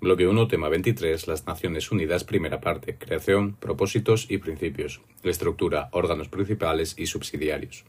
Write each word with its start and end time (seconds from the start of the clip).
Bloque 0.00 0.26
1, 0.26 0.48
tema 0.48 0.68
23, 0.68 1.28
las 1.28 1.46
Naciones 1.46 1.92
Unidas, 1.92 2.24
primera 2.24 2.60
parte, 2.60 2.96
creación, 2.96 3.56
propósitos 3.56 4.30
y 4.30 4.38
principios, 4.38 5.00
estructura, 5.22 5.90
órganos 5.92 6.28
principales 6.28 6.94
y 6.98 7.06
subsidiarios. 7.06 7.84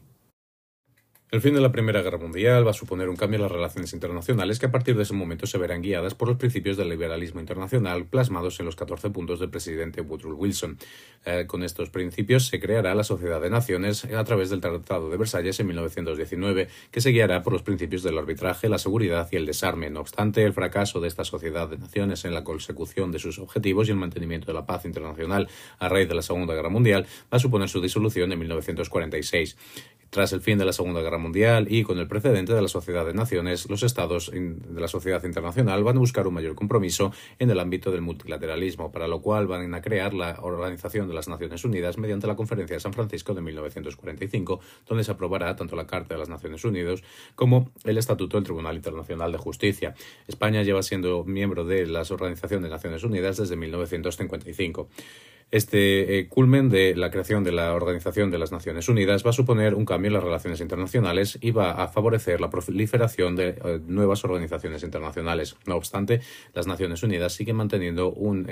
El 1.32 1.40
fin 1.40 1.54
de 1.54 1.60
la 1.60 1.70
Primera 1.70 2.02
Guerra 2.02 2.18
Mundial 2.18 2.66
va 2.66 2.72
a 2.72 2.74
suponer 2.74 3.08
un 3.08 3.14
cambio 3.14 3.36
en 3.36 3.42
las 3.42 3.52
relaciones 3.52 3.92
internacionales 3.92 4.58
que 4.58 4.66
a 4.66 4.72
partir 4.72 4.96
de 4.96 5.04
ese 5.04 5.14
momento 5.14 5.46
se 5.46 5.58
verán 5.58 5.80
guiadas 5.80 6.16
por 6.16 6.26
los 6.26 6.38
principios 6.38 6.76
del 6.76 6.88
liberalismo 6.88 7.38
internacional 7.38 8.04
plasmados 8.04 8.58
en 8.58 8.66
los 8.66 8.74
14 8.74 9.10
puntos 9.10 9.38
del 9.38 9.48
presidente 9.48 10.00
Woodrow 10.00 10.36
Wilson. 10.36 10.76
Eh, 11.24 11.44
con 11.46 11.62
estos 11.62 11.88
principios 11.88 12.48
se 12.48 12.58
creará 12.58 12.96
la 12.96 13.04
Sociedad 13.04 13.40
de 13.40 13.48
Naciones 13.48 14.06
a 14.06 14.24
través 14.24 14.50
del 14.50 14.60
Tratado 14.60 15.08
de 15.08 15.16
Versalles 15.16 15.60
en 15.60 15.68
1919, 15.68 16.66
que 16.90 17.00
se 17.00 17.10
guiará 17.10 17.44
por 17.44 17.52
los 17.52 17.62
principios 17.62 18.02
del 18.02 18.18
arbitraje, 18.18 18.68
la 18.68 18.78
seguridad 18.78 19.28
y 19.30 19.36
el 19.36 19.46
desarme. 19.46 19.88
No 19.88 20.00
obstante, 20.00 20.42
el 20.42 20.52
fracaso 20.52 20.98
de 20.98 21.06
esta 21.06 21.22
Sociedad 21.22 21.68
de 21.68 21.78
Naciones 21.78 22.24
en 22.24 22.34
la 22.34 22.42
consecución 22.42 23.12
de 23.12 23.20
sus 23.20 23.38
objetivos 23.38 23.86
y 23.86 23.92
el 23.92 23.98
mantenimiento 23.98 24.48
de 24.48 24.54
la 24.54 24.66
paz 24.66 24.84
internacional 24.84 25.48
a 25.78 25.88
raíz 25.88 26.08
de 26.08 26.16
la 26.16 26.22
Segunda 26.22 26.54
Guerra 26.54 26.70
Mundial 26.70 27.06
va 27.32 27.36
a 27.36 27.38
suponer 27.38 27.68
su 27.68 27.80
disolución 27.80 28.32
en 28.32 28.38
1946. 28.40 29.56
Tras 30.10 30.32
el 30.32 30.40
fin 30.40 30.58
de 30.58 30.64
la 30.64 30.72
Segunda 30.72 31.02
Guerra 31.02 31.18
Mundial 31.18 31.68
y 31.70 31.84
con 31.84 31.98
el 31.98 32.08
precedente 32.08 32.52
de 32.52 32.60
la 32.60 32.66
Sociedad 32.66 33.06
de 33.06 33.14
Naciones, 33.14 33.70
los 33.70 33.84
estados 33.84 34.32
de 34.32 34.80
la 34.80 34.88
sociedad 34.88 35.22
internacional 35.22 35.84
van 35.84 35.98
a 35.98 36.00
buscar 36.00 36.26
un 36.26 36.34
mayor 36.34 36.56
compromiso 36.56 37.12
en 37.38 37.48
el 37.48 37.60
ámbito 37.60 37.92
del 37.92 38.00
multilateralismo, 38.00 38.90
para 38.90 39.06
lo 39.06 39.22
cual 39.22 39.46
van 39.46 39.72
a 39.72 39.80
crear 39.80 40.12
la 40.12 40.40
Organización 40.42 41.06
de 41.06 41.14
las 41.14 41.28
Naciones 41.28 41.64
Unidas 41.64 41.96
mediante 41.96 42.26
la 42.26 42.34
Conferencia 42.34 42.74
de 42.74 42.80
San 42.80 42.92
Francisco 42.92 43.34
de 43.34 43.40
1945, 43.42 44.58
donde 44.88 45.04
se 45.04 45.12
aprobará 45.12 45.54
tanto 45.54 45.76
la 45.76 45.86
Carta 45.86 46.14
de 46.14 46.18
las 46.18 46.28
Naciones 46.28 46.64
Unidas 46.64 47.04
como 47.36 47.70
el 47.84 47.96
Estatuto 47.96 48.36
del 48.36 48.42
Tribunal 48.42 48.74
Internacional 48.74 49.30
de 49.30 49.38
Justicia. 49.38 49.94
España 50.26 50.64
lleva 50.64 50.82
siendo 50.82 51.22
miembro 51.22 51.64
de 51.64 51.86
la 51.86 52.02
Organización 52.10 52.62
de 52.62 52.68
Naciones 52.68 53.04
Unidas 53.04 53.36
desde 53.36 53.54
1955. 53.54 54.88
Este 55.50 56.20
eh, 56.20 56.28
culmen 56.28 56.68
de 56.68 56.94
la 56.94 57.10
creación 57.10 57.42
de 57.42 57.50
la 57.50 57.74
Organización 57.74 58.30
de 58.30 58.38
las 58.38 58.52
Naciones 58.52 58.88
Unidas 58.88 59.26
va 59.26 59.30
a 59.30 59.32
suponer 59.32 59.74
un 59.74 59.84
cambio 59.84 60.06
en 60.06 60.12
las 60.14 60.22
relaciones 60.22 60.60
internacionales 60.60 61.38
y 61.40 61.50
va 61.50 61.72
a 61.72 61.88
favorecer 61.88 62.40
la 62.40 62.50
proliferación 62.50 63.34
de 63.34 63.48
eh, 63.48 63.80
nuevas 63.84 64.24
organizaciones 64.24 64.84
internacionales. 64.84 65.56
No 65.66 65.74
obstante, 65.74 66.20
las 66.54 66.68
Naciones 66.68 67.02
Unidas 67.02 67.32
siguen 67.32 67.56
manteniendo 67.56 68.12
un, 68.12 68.46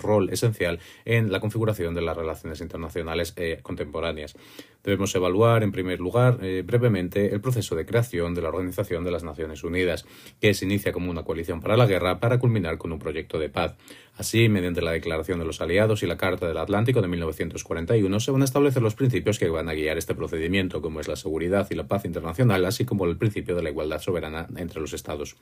rol 0.00 0.30
esencial 0.30 0.78
en 1.04 1.32
la 1.32 1.40
configuración 1.40 1.92
de 1.92 2.02
las 2.02 2.16
relaciones 2.16 2.60
internacionales 2.60 3.32
eh, 3.36 3.58
contemporáneas. 3.60 4.36
Debemos 4.84 5.12
evaluar, 5.16 5.64
en 5.64 5.72
primer 5.72 5.98
lugar, 5.98 6.38
brevemente 6.64 7.32
el 7.32 7.40
proceso 7.40 7.74
de 7.74 7.86
creación 7.86 8.34
de 8.34 8.42
la 8.42 8.50
Organización 8.50 9.02
de 9.02 9.10
las 9.10 9.24
Naciones 9.24 9.64
Unidas, 9.64 10.04
que 10.42 10.52
se 10.52 10.66
inicia 10.66 10.92
como 10.92 11.10
una 11.10 11.24
coalición 11.24 11.62
para 11.62 11.78
la 11.78 11.86
guerra 11.86 12.20
para 12.20 12.38
culminar 12.38 12.76
con 12.76 12.92
un 12.92 12.98
proyecto 12.98 13.38
de 13.38 13.48
paz. 13.48 13.76
Así, 14.16 14.48
mediante 14.48 14.80
la 14.80 14.92
Declaración 14.92 15.40
de 15.40 15.44
los 15.44 15.60
Aliados 15.60 16.04
y 16.04 16.06
la 16.06 16.16
Carta 16.16 16.46
del 16.46 16.58
Atlántico 16.58 17.02
de 17.02 17.08
1941, 17.08 18.20
se 18.20 18.30
van 18.30 18.42
a 18.42 18.44
establecer 18.44 18.80
los 18.80 18.94
principios 18.94 19.40
que 19.40 19.48
van 19.48 19.68
a 19.68 19.74
guiar 19.74 19.98
este 19.98 20.14
procedimiento, 20.14 20.80
como 20.80 21.00
es 21.00 21.08
la 21.08 21.16
seguridad 21.16 21.66
y 21.70 21.74
la 21.74 21.88
paz 21.88 22.04
internacional, 22.04 22.64
así 22.64 22.84
como 22.84 23.06
el 23.06 23.16
principio 23.16 23.56
de 23.56 23.64
la 23.64 23.70
igualdad 23.70 24.00
soberana 24.00 24.46
entre 24.56 24.80
los 24.80 24.92
Estados. 24.92 25.36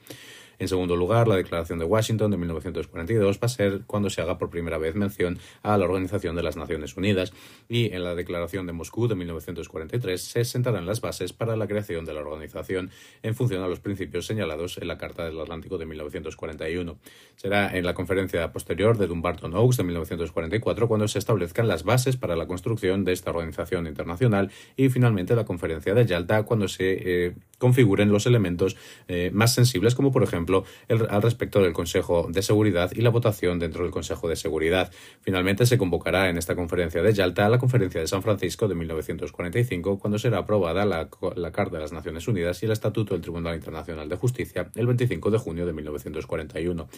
En 0.59 0.69
segundo 0.69 0.97
lugar, 0.97 1.29
la 1.29 1.37
Declaración 1.37 1.79
de 1.79 1.85
Washington 1.85 2.31
de 2.31 2.37
1942 2.37 3.37
va 3.37 3.47
a 3.47 3.49
ser 3.49 3.81
cuando 3.87 4.09
se 4.11 4.23
haga 4.23 4.39
por 4.39 4.49
primera 4.49 4.79
vez 4.79 4.95
mención 4.95 5.39
a 5.63 5.77
la 5.77 5.85
Organización 5.85 6.37
de 6.37 6.43
las 6.43 6.57
Naciones 6.57 6.97
Unidas 6.97 7.33
y 7.69 7.93
en 7.93 8.05
la 8.05 8.15
Declaración 8.15 8.67
de 8.67 8.73
Moscú 8.73 9.09
de 9.09 9.15
1943 9.15 10.23
se 10.23 10.45
sentarán 10.45 10.87
las 10.87 11.01
bases 11.01 11.33
para 11.33 11.57
la 11.57 11.67
creación 11.67 12.05
de 12.05 12.15
la 12.15 12.21
organización 12.21 12.91
en 13.23 13.35
función 13.35 13.63
a 13.63 13.69
los 13.69 13.81
principios 13.81 14.27
señalados 14.27 14.79
en 14.79 14.89
la 14.89 14.99
Carta 14.99 15.25
del 15.25 15.41
Atlántico 15.41 15.79
de 15.79 15.87
1941. 15.87 16.97
Será 17.37 17.77
en 17.77 17.85
la 17.85 17.95
conferencia 17.95 18.53
de 18.65 19.07
Dumbarton 19.07 19.55
Oaks 19.55 19.77
de 19.77 19.85
1944 19.85 20.89
cuando 20.89 21.09
se 21.09 21.19
establezcan 21.19 21.69
las 21.69 21.85
bases 21.85 22.17
para 22.17 22.37
la 22.37 22.47
construcción 22.47 23.05
de 23.05 23.13
esta 23.13 23.31
organización 23.31 23.87
internacional 23.87 24.51
y 24.77 24.89
finalmente 24.89 25.35
la 25.35 25.45
conferencia 25.45 25.95
de 25.95 26.07
Yalta 26.07 26.45
cuando 26.45 26.69
se 26.69 27.27
eh, 27.27 27.35
configuren 27.63 28.11
los 28.11 28.27
elementos 28.27 28.77
eh, 29.07 29.31
más 29.33 29.55
sensibles 29.55 29.95
como 29.95 30.11
por 30.11 30.25
ejemplo 30.25 30.65
al 30.89 31.23
respecto 31.23 31.63
del 31.63 31.73
Consejo 31.73 32.27
de 32.29 32.43
Seguridad 32.43 32.91
y 32.93 33.03
la 33.03 33.11
votación 33.11 33.61
dentro 33.61 33.85
del 33.85 33.93
Consejo 33.93 34.29
de 34.29 34.35
Seguridad. 34.35 34.91
Finalmente 35.21 35.65
se 35.65 35.79
convocará 35.79 36.29
en 36.29 36.39
esta 36.39 36.57
conferencia 36.57 37.05
de 37.05 37.15
Yalta 37.15 37.49
la 37.49 37.59
Conferencia 37.59 38.01
de 38.01 38.09
San 38.09 38.21
Francisco 38.21 38.67
de 38.67 38.75
1945, 38.75 40.01
cuando 40.01 40.19
será 40.19 40.39
aprobada 40.39 40.85
la, 40.85 41.09
Carta 41.53 41.77
de 41.77 41.83
las 41.83 41.93
Naciones 41.93 42.27
Unidas 42.27 42.61
y 42.63 42.67
el 42.67 42.73
Estatuto 42.73 43.15
del 43.15 43.23
Tribunal 43.23 43.55
Internacional 43.55 44.09
de 44.09 44.17
Justicia 44.17 44.69
el 44.75 44.89
25 44.89 45.31
de 45.31 45.39
junio 45.39 45.65
de 45.65 45.73
1941. 45.73 46.89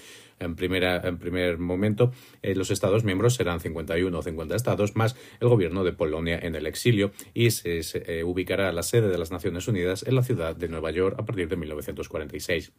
En, 0.41 0.57
primera, 0.57 0.97
en 1.07 1.19
primer 1.19 1.59
momento, 1.59 2.11
eh, 2.41 2.55
los 2.55 2.71
Estados 2.71 3.05
miembros 3.05 3.35
serán 3.35 3.61
51 3.61 4.19
o 4.19 4.23
50 4.23 4.57
Estados 4.57 4.97
más 4.97 5.15
el 5.41 5.49
gobierno 5.49 5.85
de 5.85 5.93
Polonia 5.93 6.39
en 6.41 6.55
el 6.55 6.67
exilio 6.67 7.13
y 7.35 7.51
se, 7.51 7.83
eh, 8.07 8.25
ubicará 8.25 8.73
la 8.73 8.83
sede 8.83 9.09
de 9.09 9.19
las 9.19 9.31
Naciones 9.31 9.69
Unidas 9.69 10.05
en 10.07 10.15
la 10.15 10.23
ciudad 10.23 10.54
de 10.59 10.69
Nueva 10.69 10.91
York 10.91 11.17
a 11.19 11.25
partir 11.25 11.49
de 11.49 11.57
1946. 11.57 12.73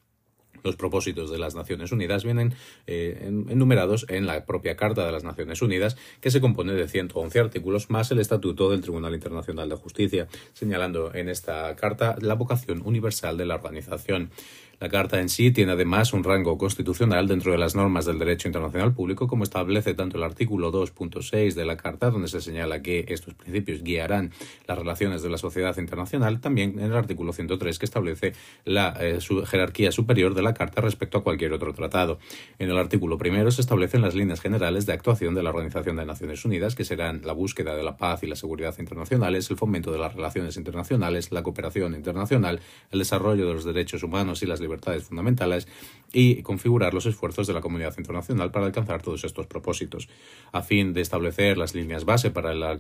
Los 0.63 0.75
propósitos 0.75 1.29
de 1.29 1.37
las 1.37 1.53
Naciones 1.53 1.91
Unidas 1.91 2.23
vienen 2.23 2.55
eh, 2.87 3.29
enumerados 3.49 4.07
en 4.09 4.25
la 4.25 4.45
propia 4.45 4.75
Carta 4.75 5.05
de 5.05 5.11
las 5.11 5.23
Naciones 5.23 5.61
Unidas, 5.61 5.95
que 6.21 6.31
se 6.31 6.41
compone 6.41 6.73
de 6.73 6.87
111 6.87 7.39
artículos 7.39 7.91
más 7.91 8.09
el 8.11 8.19
Estatuto 8.19 8.71
del 8.71 8.81
Tribunal 8.81 9.13
Internacional 9.13 9.69
de 9.69 9.75
Justicia, 9.75 10.27
señalando 10.53 11.13
en 11.13 11.29
esta 11.29 11.75
carta 11.75 12.15
la 12.19 12.33
vocación 12.33 12.81
universal 12.83 13.37
de 13.37 13.45
la 13.45 13.55
organización. 13.55 14.31
La 14.79 14.89
Carta 14.89 15.21
en 15.21 15.29
sí 15.29 15.51
tiene 15.51 15.71
además 15.71 16.11
un 16.11 16.23
rango 16.23 16.57
constitucional 16.57 17.27
dentro 17.27 17.53
de 17.53 17.57
las 17.57 17.75
normas 17.75 18.05
del 18.05 18.19
derecho 18.19 18.49
internacional 18.49 18.93
público, 18.93 19.27
como 19.27 19.43
establece 19.43 19.93
tanto 19.93 20.17
el 20.17 20.23
artículo 20.23 20.71
2.6 20.71 21.53
de 21.53 21.65
la 21.65 21.77
Carta, 21.77 22.09
donde 22.09 22.27
se 22.27 22.41
señala 22.41 22.81
que 22.81 23.05
estos 23.07 23.33
principios 23.35 23.83
guiarán 23.83 24.31
las 24.67 24.77
relaciones 24.77 25.21
de 25.21 25.29
la 25.29 25.37
sociedad 25.37 25.77
internacional, 25.77 26.41
también 26.41 26.77
en 26.79 26.85
el 26.85 26.95
artículo 26.95 27.31
103 27.31 27.79
que 27.79 27.85
establece 27.85 28.33
la 28.65 28.95
eh, 28.99 29.19
jerarquía 29.45 29.93
superior 29.93 30.33
de 30.33 30.41
la 30.41 30.53
Carta 30.53 30.81
respecto 30.81 31.19
a 31.19 31.23
cualquier 31.23 31.53
otro 31.53 31.73
tratado. 31.73 32.19
En 32.59 32.69
el 32.69 32.77
artículo 32.77 33.17
primero 33.17 33.51
se 33.51 33.61
establecen 33.61 34.01
las 34.01 34.13
líneas 34.13 34.41
generales 34.41 34.85
de 34.85 34.93
actuación 34.93 35.35
de 35.35 35.43
la 35.43 35.51
Organización 35.51 35.95
de 35.95 36.05
Naciones 36.05 36.43
Unidas, 36.43 36.75
que 36.75 36.83
serán 36.83 37.21
la 37.23 37.33
búsqueda 37.33 37.75
de 37.75 37.83
la 37.83 37.95
paz 37.95 38.23
y 38.23 38.27
la 38.27 38.35
seguridad 38.35 38.75
internacionales, 38.77 39.49
el 39.49 39.57
fomento 39.57 39.91
de 39.91 39.99
las 39.99 40.13
relaciones 40.13 40.57
internacionales, 40.57 41.31
la 41.31 41.43
cooperación 41.43 41.95
internacional, 41.95 42.59
el 42.91 42.99
desarrollo 42.99 43.47
de 43.47 43.53
los 43.53 43.63
derechos 43.63 44.03
humanos 44.03 44.43
y 44.43 44.45
las 44.45 44.59
libertades 44.65 45.03
fundamentales 45.03 45.67
y 46.15 46.41
configurar 46.43 46.93
los 46.93 47.05
esfuerzos 47.05 47.45
de 47.45 47.53
la 47.53 47.59
comunidad 47.59 47.93
internacional 47.97 48.49
para 48.49 48.65
alcanzar 48.67 49.01
todos 49.01 49.25
estos 49.25 49.47
propósitos. 49.47 50.07
A 50.53 50.61
fin 50.61 50.93
de 50.93 51.01
establecer 51.01 51.57
las 51.57 51.75
líneas 51.75 52.05
base 52.05 52.31
para, 52.31 52.79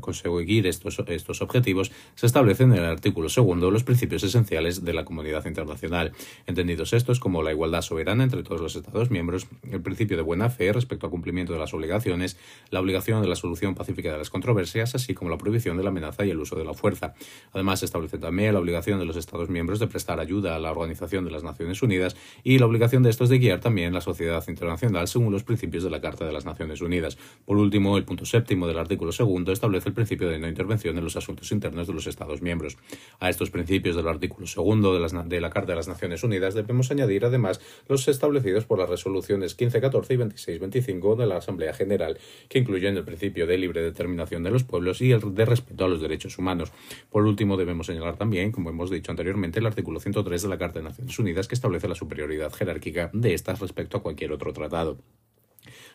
conseguir 0.00 0.66
estos, 0.66 1.02
estos 1.08 1.40
objetivos, 1.40 1.90
se 2.16 2.26
establecen 2.26 2.72
en 2.72 2.80
el 2.80 2.84
artículo 2.84 3.30
segundo 3.30 3.70
los 3.70 3.82
principios 3.82 4.24
esenciales 4.24 4.84
de 4.84 4.92
la 4.92 5.06
comunidad 5.06 5.46
internacional, 5.46 6.12
entendidos 6.46 6.92
estos 6.92 7.18
como 7.18 7.42
la 7.42 7.50
igualdad 7.50 7.80
soberana 7.80 8.24
entre 8.24 8.42
todos 8.42 8.60
los 8.60 8.76
Estados 8.76 9.10
miembros, 9.10 9.46
el 9.70 9.80
principio 9.80 10.18
de 10.18 10.22
buena 10.22 10.50
fe 10.50 10.70
respecto 10.70 11.06
al 11.06 11.10
cumplimiento 11.10 11.54
de 11.54 11.58
las 11.58 11.72
obligaciones, 11.72 12.36
la 12.70 12.80
obligación 12.80 13.22
de 13.22 13.28
la 13.28 13.36
solución 13.36 13.74
pacífica 13.74 14.12
de 14.12 14.18
las 14.18 14.28
controversias, 14.28 14.94
así 14.94 15.14
como 15.14 15.30
la 15.30 15.38
prohibición 15.38 15.78
de 15.78 15.82
la 15.82 15.88
amenaza 15.88 16.26
y 16.26 16.30
el 16.30 16.38
uso 16.38 16.56
de 16.56 16.64
la 16.66 16.74
fuerza. 16.74 17.14
Además, 17.54 17.78
se 17.78 17.86
establece 17.86 18.18
también 18.18 18.52
la 18.52 18.60
obligación 18.60 18.98
de 18.98 19.06
los 19.06 19.16
Estados 19.16 19.48
miembros 19.48 19.78
de 19.78 19.86
prestar 19.86 20.20
ayuda 20.20 20.56
a 20.56 20.58
la 20.58 20.72
organización 20.72 20.99
de 21.00 21.30
las 21.30 21.42
Naciones 21.42 21.82
Unidas 21.82 22.14
y 22.44 22.58
la 22.58 22.66
obligación 22.66 23.02
de 23.02 23.10
estos 23.10 23.30
de 23.30 23.38
guiar 23.38 23.60
también 23.60 23.94
la 23.94 24.02
sociedad 24.02 24.44
internacional 24.46 25.08
según 25.08 25.32
los 25.32 25.44
principios 25.44 25.82
de 25.82 25.90
la 25.90 26.00
Carta 26.00 26.26
de 26.26 26.32
las 26.32 26.44
Naciones 26.44 26.82
Unidas. 26.82 27.16
Por 27.46 27.56
último, 27.56 27.96
el 27.96 28.04
punto 28.04 28.26
séptimo 28.26 28.66
del 28.66 28.78
artículo 28.78 29.12
segundo 29.12 29.50
establece 29.50 29.88
el 29.88 29.94
principio 29.94 30.28
de 30.28 30.38
no 30.38 30.46
intervención 30.46 30.98
en 30.98 31.04
los 31.04 31.16
asuntos 31.16 31.50
internos 31.52 31.86
de 31.86 31.94
los 31.94 32.06
Estados 32.06 32.42
miembros. 32.42 32.76
A 33.18 33.30
estos 33.30 33.50
principios 33.50 33.96
del 33.96 34.08
artículo 34.08 34.46
segundo 34.46 34.92
de, 34.92 35.24
de 35.24 35.40
la 35.40 35.50
Carta 35.50 35.72
de 35.72 35.76
las 35.76 35.88
Naciones 35.88 36.22
Unidas 36.22 36.54
debemos 36.54 36.90
añadir 36.90 37.24
además 37.24 37.60
los 37.88 38.06
establecidos 38.08 38.66
por 38.66 38.78
las 38.78 38.90
resoluciones 38.90 39.52
1514 39.52 40.14
y 40.14 40.16
2625 40.18 41.16
de 41.16 41.26
la 41.26 41.38
Asamblea 41.38 41.72
General, 41.72 42.18
que 42.48 42.58
incluyen 42.58 42.96
el 42.96 43.04
principio 43.04 43.46
de 43.46 43.56
libre 43.56 43.82
determinación 43.82 44.42
de 44.42 44.50
los 44.50 44.64
pueblos 44.64 45.00
y 45.00 45.12
el 45.12 45.34
de 45.34 45.44
respeto 45.44 45.84
a 45.84 45.88
los 45.88 46.00
derechos 46.00 46.38
humanos. 46.38 46.72
Por 47.10 47.24
último, 47.24 47.56
debemos 47.56 47.86
señalar 47.86 48.16
también, 48.16 48.52
como 48.52 48.70
hemos 48.70 48.90
dicho 48.90 49.10
anteriormente, 49.10 49.60
el 49.60 49.66
artículo 49.66 50.00
103 50.00 50.42
de 50.42 50.48
la 50.48 50.58
Carta 50.58 50.78
de 50.78 50.84
Naciones 50.90 51.18
Unidas 51.18 51.48
que 51.48 51.54
establece 51.54 51.88
la 51.88 51.94
superioridad 51.94 52.52
jerárquica 52.52 53.10
de 53.12 53.34
estas 53.34 53.60
respecto 53.60 53.96
a 53.96 54.02
cualquier 54.02 54.32
otro 54.32 54.52
tratado. 54.52 54.98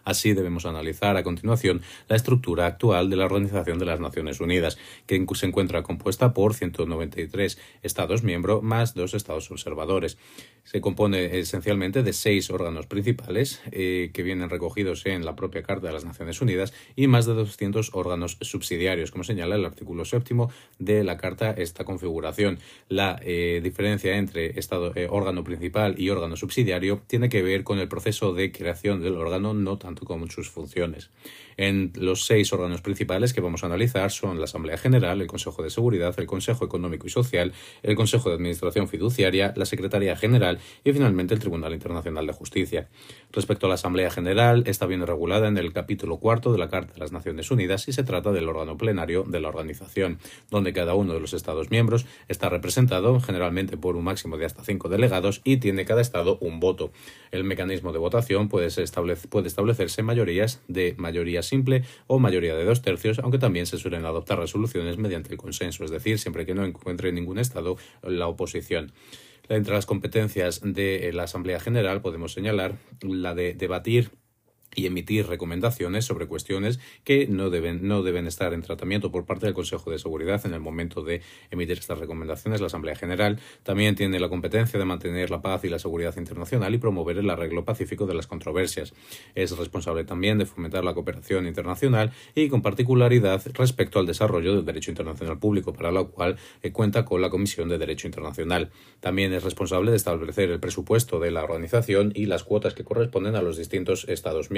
Así 0.06 0.34
debemos 0.34 0.66
analizar 0.66 1.18
a 1.18 1.24
continuación 1.24 1.82
la 2.08 2.16
estructura 2.16 2.68
actual 2.68 3.10
de 3.10 3.18
la 3.18 3.26
Organización 3.26 3.80
de 3.80 3.86
las 3.86 4.00
Naciones 4.00 4.40
Unidas, 4.40 4.78
que 5.08 5.26
se 5.34 5.46
encuentra 5.48 5.84
compuesta 5.84 6.34
por 6.34 6.54
193 6.54 7.58
Estados 7.82 8.24
miembros 8.24 8.64
más 8.64 8.94
dos 8.94 9.14
Estados 9.14 9.52
observadores. 9.52 10.18
Se 10.64 10.82
compone 10.82 11.40
esencialmente 11.40 12.04
de 12.04 12.14
seis 12.14 12.50
órganos 12.50 12.88
principales 12.88 13.62
eh, 13.72 14.12
que 14.14 14.24
vienen 14.24 14.50
recogidos 14.50 15.06
en 15.06 15.26
la 15.26 15.36
propia 15.36 15.64
Carta 15.64 15.88
de 15.88 15.94
las 15.94 16.06
Naciones 16.06 16.42
Unidas 16.42 16.74
y 16.96 17.08
más 17.08 17.26
de 17.26 17.34
200 17.34 17.92
órganos 17.94 18.38
subsidiarios, 18.42 19.12
como 19.12 19.24
señala 19.24 19.56
el 19.56 19.66
artículo 19.66 20.06
séptimo 20.06 20.52
de 20.80 21.04
la 21.04 21.18
Carta 21.18 21.52
esta 21.52 21.84
configuración. 21.84 22.60
La 22.90 23.20
eh, 23.24 23.62
diferencia 23.64 24.18
entre 24.18 24.54
eh, 24.58 25.08
órgano 25.10 25.44
principal 25.44 25.96
y 26.00 26.10
órgano 26.10 26.36
subsidiario 26.36 27.02
tiene 27.08 27.30
que 27.30 27.42
ver 27.42 27.64
con 27.64 27.80
el 27.80 27.88
proceso 27.88 28.34
de 28.34 28.52
creación 28.52 29.02
del 29.02 29.16
órgano, 29.16 29.54
no 29.54 29.78
tanto 29.78 29.95
con 29.96 30.30
sus 30.30 30.50
funciones. 30.50 31.12
En 31.58 31.94
los 31.96 32.26
seis 32.26 32.52
órganos 32.52 32.82
principales 32.82 33.34
que 33.34 33.42
vamos 33.42 33.64
a 33.64 33.68
analizar 33.68 34.12
son 34.12 34.40
la 34.40 34.46
Asamblea 34.46 34.78
General, 34.78 35.22
el 35.22 35.28
Consejo 35.28 35.64
de 35.64 35.70
Seguridad, 35.70 36.14
el 36.18 36.26
Consejo 36.26 36.66
Económico 36.66 37.08
y 37.08 37.10
Social, 37.10 37.54
el 37.84 37.96
Consejo 37.96 38.30
de 38.30 38.36
Administración 38.36 38.88
Fiduciaria, 38.88 39.54
la 39.56 39.66
Secretaría 39.66 40.16
General 40.16 40.60
y 40.84 40.92
finalmente 40.92 41.34
el 41.34 41.40
Tribunal 41.40 41.74
Internacional 41.74 42.28
de 42.28 42.34
Justicia. 42.34 42.90
Respecto 43.32 43.68
a 43.68 43.70
la 43.70 43.76
Asamblea 43.76 44.12
General, 44.12 44.64
está 44.66 44.86
bien 44.86 45.06
regulada 45.06 45.48
en 45.48 45.58
el 45.58 45.72
capítulo 45.72 46.18
cuarto 46.18 46.52
de 46.52 46.58
la 46.58 46.70
Carta 46.70 46.94
de 46.94 47.00
las 47.00 47.12
Naciones 47.12 47.50
Unidas 47.52 47.88
y 47.88 47.94
se 47.94 48.04
trata 48.04 48.32
del 48.32 48.50
órgano 48.50 48.78
plenario 48.78 49.24
de 49.24 49.40
la 49.40 49.50
organización, 49.50 50.20
donde 50.50 50.74
cada 50.74 50.96
uno 50.96 51.14
de 51.14 51.20
los 51.20 51.34
Estados 51.34 51.72
miembros 51.72 52.06
está 52.28 52.50
representado 52.50 53.20
generalmente 53.20 53.78
por 53.78 53.96
un 53.96 54.04
máximo 54.04 54.38
de 54.38 54.46
hasta 54.46 54.64
cinco 54.64 54.90
delegados 54.90 55.42
y 55.44 55.58
tiene 55.58 55.86
cada 55.86 56.02
Estado 56.02 56.38
un 56.42 56.60
voto. 56.60 56.92
El 57.32 57.44
mecanismo 57.44 57.92
de 57.92 58.00
votación 58.00 58.50
puede, 58.50 58.70
puede 59.30 59.50
establecerse 59.86 60.04
mayorías 60.04 60.62
de 60.68 60.96
mayoría 60.98 61.42
simple 61.42 61.84
o 62.08 62.20
mayoría 62.20 62.56
de 62.56 62.66
dos 62.66 62.82
tercios, 62.82 63.20
aunque 63.20 63.38
también 63.38 63.66
se 63.66 63.78
suelen 63.78 64.06
adoptar 64.06 64.40
resoluciones 64.40 64.98
mediante 64.98 65.32
el 65.32 65.38
consenso, 65.38 65.84
es 65.84 65.92
decir, 65.92 66.20
siempre 66.20 66.46
que 66.46 66.54
no 66.54 66.66
encuentre 66.66 67.10
en 67.10 67.16
ningún 67.16 67.40
Estado 67.40 67.78
la 68.02 68.28
oposición. 68.28 68.92
Entre 69.48 69.74
las 69.74 69.86
competencias 69.86 70.62
de 70.64 71.12
la 71.14 71.24
Asamblea 71.24 71.60
General 71.60 72.02
podemos 72.02 72.34
señalar 72.34 72.78
la 73.02 73.36
de 73.36 73.54
debatir 73.54 74.10
y 74.76 74.86
emitir 74.86 75.28
recomendaciones 75.28 76.06
sobre 76.06 76.28
cuestiones 76.28 76.80
que 77.04 77.28
no 77.28 77.50
deben, 77.50 77.88
no 77.88 78.04
deben 78.04 78.28
estar 78.28 78.54
en 78.54 78.62
tratamiento 78.62 79.12
por 79.12 79.26
parte 79.26 79.46
del 79.46 79.56
Consejo 79.56 79.90
de 79.90 80.00
Seguridad 80.00 80.46
en 80.46 80.54
el 80.54 80.60
momento 80.60 81.02
de 81.02 81.22
emitir 81.50 81.78
estas 81.78 81.98
recomendaciones. 82.00 82.60
La 82.60 82.68
Asamblea 82.68 82.96
General 82.96 83.40
también 83.64 83.96
tiene 83.96 84.20
la 84.20 84.30
competencia 84.30 84.78
de 84.78 84.86
mantener 84.86 85.32
la 85.32 85.42
paz 85.42 85.64
y 85.64 85.70
la 85.70 85.80
seguridad 85.80 86.16
internacional 86.18 86.74
y 86.74 86.78
promover 86.78 87.18
el 87.18 87.30
arreglo 87.30 87.64
pacífico 87.64 88.06
de 88.06 88.14
las 88.14 88.28
controversias. 88.28 88.94
Es 89.34 89.58
responsable 89.58 90.04
también 90.04 90.38
de 90.38 90.46
fomentar 90.46 90.84
la 90.84 90.94
cooperación 90.94 91.48
internacional 91.48 92.12
y 92.34 92.50
con 92.50 92.62
particularidad 92.62 93.42
respecto 93.54 94.00
al 94.00 94.06
desarrollo 94.06 94.56
del 94.56 94.66
derecho 94.66 94.92
internacional 94.92 95.40
público, 95.40 95.74
para 95.74 95.92
lo 95.92 96.12
cual 96.12 96.38
eh, 96.62 96.72
cuenta 96.72 97.06
con 97.06 97.22
la 97.22 97.30
Comisión 97.30 97.70
de 97.70 97.78
Derecho 97.78 98.08
Internacional. 98.08 98.72
También 99.00 99.34
es 99.34 99.44
responsable 99.44 99.92
de 99.92 99.98
establecer 99.98 100.50
el 100.50 100.60
presupuesto 100.60 101.20
de 101.20 101.32
la 101.32 101.44
organización 101.44 102.12
y 102.14 102.26
las 102.26 102.44
cuotas 102.44 102.74
que 102.74 102.84
corresponden 102.84 103.36
a 103.36 103.42
los 103.42 103.58
distintos 103.58 104.06
Estados 104.10 104.52
miembros 104.52 104.55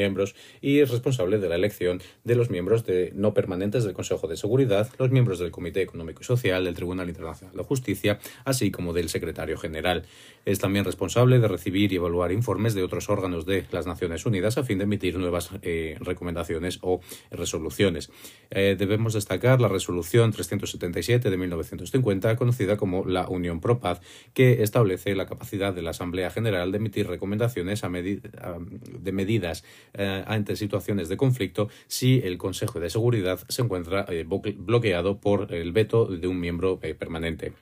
y 0.61 0.79
es 0.79 0.91
responsable 0.91 1.39
de 1.39 1.49
la 1.49 1.55
elección 1.55 2.01
de 2.23 2.35
los 2.35 2.49
miembros 2.49 2.85
de, 2.85 3.11
no 3.15 3.33
permanentes 3.33 3.83
del 3.83 3.93
Consejo 3.93 4.27
de 4.27 4.37
Seguridad, 4.37 4.89
los 4.99 5.09
miembros 5.09 5.39
del 5.39 5.51
Comité 5.51 5.81
Económico 5.81 6.21
y 6.21 6.25
Social, 6.25 6.65
del 6.65 6.75
Tribunal 6.75 7.09
Internacional 7.09 7.55
de 7.55 7.63
Justicia, 7.63 8.19
así 8.45 8.69
como 8.69 8.93
del 8.93 9.09
Secretario 9.09 9.57
General. 9.57 10.03
Es 10.45 10.59
también 10.59 10.85
responsable 10.85 11.39
de 11.39 11.47
recibir 11.47 11.91
y 11.91 11.95
evaluar 11.95 12.31
informes 12.31 12.73
de 12.73 12.83
otros 12.83 13.09
órganos 13.09 13.45
de 13.45 13.65
las 13.71 13.87
Naciones 13.87 14.25
Unidas 14.25 14.57
a 14.57 14.63
fin 14.63 14.77
de 14.77 14.85
emitir 14.85 15.17
nuevas 15.17 15.49
eh, 15.61 15.97
recomendaciones 15.99 16.79
o 16.81 17.01
resoluciones. 17.31 18.11
Eh, 18.51 18.75
debemos 18.77 19.13
destacar 19.13 19.59
la 19.59 19.67
resolución 19.67 20.31
377 20.31 21.29
de 21.29 21.37
1950, 21.37 22.35
conocida 22.35 22.77
como 22.77 23.03
la 23.05 23.27
Unión 23.27 23.59
Pro 23.59 23.79
Paz, 23.79 23.99
que 24.33 24.63
establece 24.63 25.15
la 25.15 25.25
capacidad 25.25 25.73
de 25.73 25.81
la 25.81 25.89
Asamblea 25.89 26.29
General 26.29 26.71
de 26.71 26.77
emitir 26.77 27.07
recomendaciones 27.07 27.83
a 27.83 27.89
de 27.89 29.11
medidas 29.11 29.63
eh, 29.93 30.23
ante 30.27 30.55
situaciones 30.55 31.09
de 31.09 31.17
conflicto 31.17 31.69
si 31.87 32.21
el 32.23 32.37
Consejo 32.37 32.79
de 32.79 32.89
Seguridad 32.89 33.39
se 33.47 33.61
encuentra 33.61 34.05
eh, 34.09 34.25
bloqueado 34.25 35.19
por 35.19 35.53
el 35.53 35.71
veto 35.71 36.05
de 36.05 36.27
un 36.27 36.39
miembro 36.39 36.79
eh, 36.81 36.93
permanente. 36.93 37.53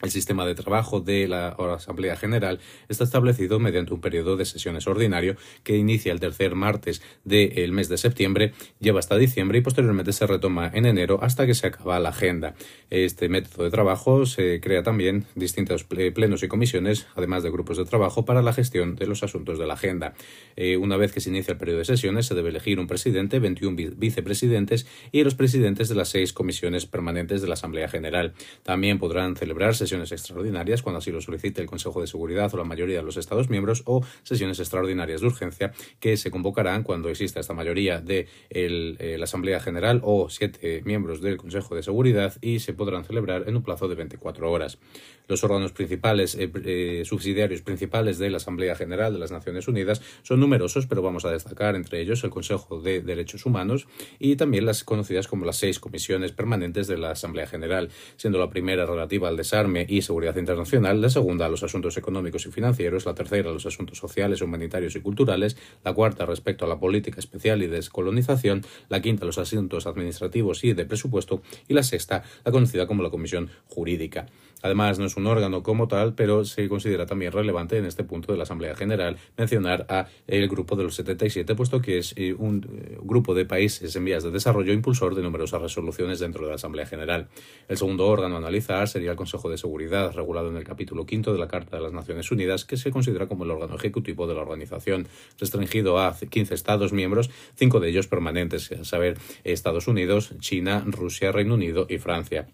El 0.00 0.12
sistema 0.12 0.46
de 0.46 0.54
trabajo 0.54 1.00
de 1.00 1.26
la 1.26 1.48
Asamblea 1.48 2.14
General 2.14 2.60
está 2.88 3.02
establecido 3.02 3.58
mediante 3.58 3.92
un 3.92 4.00
periodo 4.00 4.36
de 4.36 4.44
sesiones 4.44 4.86
ordinario 4.86 5.34
que 5.64 5.76
inicia 5.76 6.12
el 6.12 6.20
tercer 6.20 6.54
martes 6.54 7.02
del 7.24 7.72
mes 7.72 7.88
de 7.88 7.98
septiembre, 7.98 8.52
lleva 8.78 9.00
hasta 9.00 9.18
diciembre 9.18 9.58
y 9.58 9.60
posteriormente 9.60 10.12
se 10.12 10.28
retoma 10.28 10.70
en 10.72 10.86
enero 10.86 11.18
hasta 11.20 11.46
que 11.46 11.54
se 11.54 11.66
acaba 11.66 11.98
la 11.98 12.10
agenda. 12.10 12.54
Este 12.90 13.28
método 13.28 13.64
de 13.64 13.70
trabajo 13.70 14.24
se 14.24 14.60
crea 14.60 14.84
también 14.84 15.26
distintos 15.34 15.82
plenos 15.82 16.44
y 16.44 16.48
comisiones, 16.48 17.08
además 17.16 17.42
de 17.42 17.50
grupos 17.50 17.76
de 17.76 17.84
trabajo 17.84 18.24
para 18.24 18.40
la 18.40 18.52
gestión 18.52 18.94
de 18.94 19.06
los 19.08 19.24
asuntos 19.24 19.58
de 19.58 19.66
la 19.66 19.74
agenda. 19.74 20.14
Eh, 20.54 20.76
una 20.76 20.96
vez 20.96 21.10
que 21.10 21.20
se 21.20 21.30
inicia 21.30 21.52
el 21.52 21.58
periodo 21.58 21.78
de 21.78 21.84
sesiones, 21.84 22.26
se 22.26 22.36
debe 22.36 22.50
elegir 22.50 22.78
un 22.78 22.86
presidente, 22.86 23.40
21 23.40 23.76
vicepresidentes 23.96 24.86
y 25.10 25.24
los 25.24 25.34
presidentes 25.34 25.88
de 25.88 25.96
las 25.96 26.10
seis 26.10 26.32
comisiones 26.32 26.86
permanentes 26.86 27.42
de 27.42 27.48
la 27.48 27.54
Asamblea 27.54 27.88
General. 27.88 28.32
También 28.62 29.00
podrán 29.00 29.34
celebrarse 29.34 29.87
sesiones 29.88 30.12
extraordinarias 30.12 30.82
cuando 30.82 30.98
así 30.98 31.10
lo 31.10 31.22
solicite 31.22 31.62
el 31.62 31.66
Consejo 31.66 32.02
de 32.02 32.06
Seguridad 32.06 32.52
o 32.52 32.58
la 32.58 32.64
mayoría 32.64 32.98
de 32.98 33.02
los 33.02 33.16
Estados 33.16 33.48
miembros 33.48 33.82
o 33.86 34.04
sesiones 34.22 34.60
extraordinarias 34.60 35.22
de 35.22 35.26
urgencia 35.26 35.72
que 35.98 36.18
se 36.18 36.30
convocarán 36.30 36.82
cuando 36.82 37.08
exista 37.08 37.40
esta 37.40 37.54
mayoría 37.54 38.02
de 38.02 38.28
eh, 38.50 39.16
la 39.18 39.24
Asamblea 39.24 39.60
General 39.60 40.02
o 40.04 40.28
siete 40.28 40.82
miembros 40.84 41.22
del 41.22 41.38
Consejo 41.38 41.74
de 41.74 41.82
Seguridad 41.82 42.36
y 42.42 42.60
se 42.60 42.74
podrán 42.74 43.04
celebrar 43.04 43.48
en 43.48 43.56
un 43.56 43.62
plazo 43.62 43.88
de 43.88 43.94
24 43.94 44.50
horas. 44.50 44.78
Los 45.26 45.44
órganos 45.44 45.72
principales, 45.72 46.34
eh, 46.34 46.50
eh, 46.64 47.02
subsidiarios 47.04 47.62
principales 47.62 48.18
de 48.18 48.30
la 48.30 48.38
Asamblea 48.38 48.74
General 48.74 49.12
de 49.12 49.18
las 49.18 49.30
Naciones 49.30 49.68
Unidas 49.68 50.02
son 50.22 50.40
numerosos, 50.40 50.86
pero 50.86 51.02
vamos 51.02 51.24
a 51.24 51.30
destacar 51.30 51.76
entre 51.76 52.00
ellos 52.00 52.24
el 52.24 52.30
Consejo 52.30 52.80
de 52.80 53.00
Derechos 53.00 53.46
Humanos 53.46 53.86
y 54.18 54.36
también 54.36 54.66
las 54.66 54.84
conocidas 54.84 55.28
como 55.28 55.44
las 55.44 55.56
seis 55.56 55.78
comisiones 55.78 56.32
permanentes 56.32 56.86
de 56.86 56.98
la 56.98 57.10
Asamblea 57.10 57.46
General, 57.46 57.90
siendo 58.16 58.38
la 58.38 58.50
primera 58.50 58.86
relativa 58.86 59.28
al 59.28 59.36
desarme 59.36 59.77
y 59.88 60.02
Seguridad 60.02 60.36
Internacional, 60.36 61.00
la 61.00 61.10
segunda 61.10 61.46
a 61.46 61.48
los 61.48 61.62
asuntos 61.62 61.96
económicos 61.96 62.46
y 62.46 62.50
financieros, 62.50 63.06
la 63.06 63.14
tercera 63.14 63.50
a 63.50 63.52
los 63.52 63.66
asuntos 63.66 63.98
sociales, 63.98 64.40
humanitarios 64.40 64.96
y 64.96 65.00
culturales, 65.00 65.56
la 65.84 65.92
cuarta 65.92 66.26
respecto 66.26 66.64
a 66.64 66.68
la 66.68 66.78
política 66.78 67.20
especial 67.20 67.62
y 67.62 67.66
descolonización, 67.66 68.62
la 68.88 69.02
quinta 69.02 69.24
a 69.24 69.26
los 69.26 69.38
asuntos 69.38 69.86
administrativos 69.86 70.64
y 70.64 70.72
de 70.72 70.84
presupuesto 70.84 71.42
y 71.68 71.74
la 71.74 71.82
sexta 71.82 72.22
la 72.44 72.52
conocida 72.52 72.86
como 72.86 73.02
la 73.02 73.10
Comisión 73.10 73.50
Jurídica. 73.66 74.26
Además, 74.62 74.98
no 74.98 75.06
es 75.06 75.16
un 75.16 75.26
órgano 75.26 75.62
como 75.62 75.88
tal, 75.88 76.14
pero 76.14 76.44
se 76.44 76.68
considera 76.68 77.06
también 77.06 77.32
relevante 77.32 77.78
en 77.78 77.84
este 77.84 78.04
punto 78.04 78.32
de 78.32 78.38
la 78.38 78.44
Asamblea 78.44 78.74
General 78.74 79.16
mencionar 79.36 79.86
a 79.88 80.06
el 80.26 80.48
Grupo 80.48 80.76
de 80.76 80.84
los 80.84 80.94
77, 80.96 81.54
puesto 81.54 81.80
que 81.80 81.98
es 81.98 82.14
eh, 82.16 82.34
un 82.34 82.66
eh, 82.68 82.98
grupo 83.02 83.34
de 83.34 83.44
países 83.44 83.94
en 83.94 84.04
vías 84.04 84.24
de 84.24 84.30
desarrollo 84.30 84.72
impulsor 84.72 85.14
de 85.14 85.22
numerosas 85.22 85.62
resoluciones 85.62 86.18
dentro 86.18 86.42
de 86.42 86.50
la 86.50 86.54
Asamblea 86.56 86.86
General. 86.86 87.28
El 87.68 87.76
segundo 87.76 88.06
órgano 88.06 88.34
a 88.34 88.38
analizar 88.38 88.88
sería 88.88 89.12
el 89.12 89.16
Consejo 89.16 89.48
de 89.48 89.58
Seguridad, 89.58 90.12
regulado 90.12 90.48
en 90.50 90.56
el 90.56 90.64
capítulo 90.64 91.06
quinto 91.06 91.32
de 91.32 91.38
la 91.38 91.48
Carta 91.48 91.76
de 91.76 91.82
las 91.82 91.92
Naciones 91.92 92.30
Unidas, 92.30 92.64
que 92.64 92.76
se 92.76 92.90
considera 92.90 93.28
como 93.28 93.44
el 93.44 93.50
órgano 93.50 93.76
ejecutivo 93.76 94.26
de 94.26 94.34
la 94.34 94.42
organización, 94.42 95.06
restringido 95.38 95.98
a 95.98 96.16
15 96.16 96.54
Estados 96.54 96.92
miembros, 96.92 97.30
cinco 97.54 97.80
de 97.80 97.90
ellos 97.90 98.08
permanentes, 98.08 98.72
a 98.72 98.84
saber, 98.84 99.18
Estados 99.44 99.86
Unidos, 99.86 100.34
China, 100.40 100.82
Rusia, 100.86 101.32
Reino 101.32 101.54
Unido 101.54 101.86
y 101.88 101.98
Francia. 101.98 102.48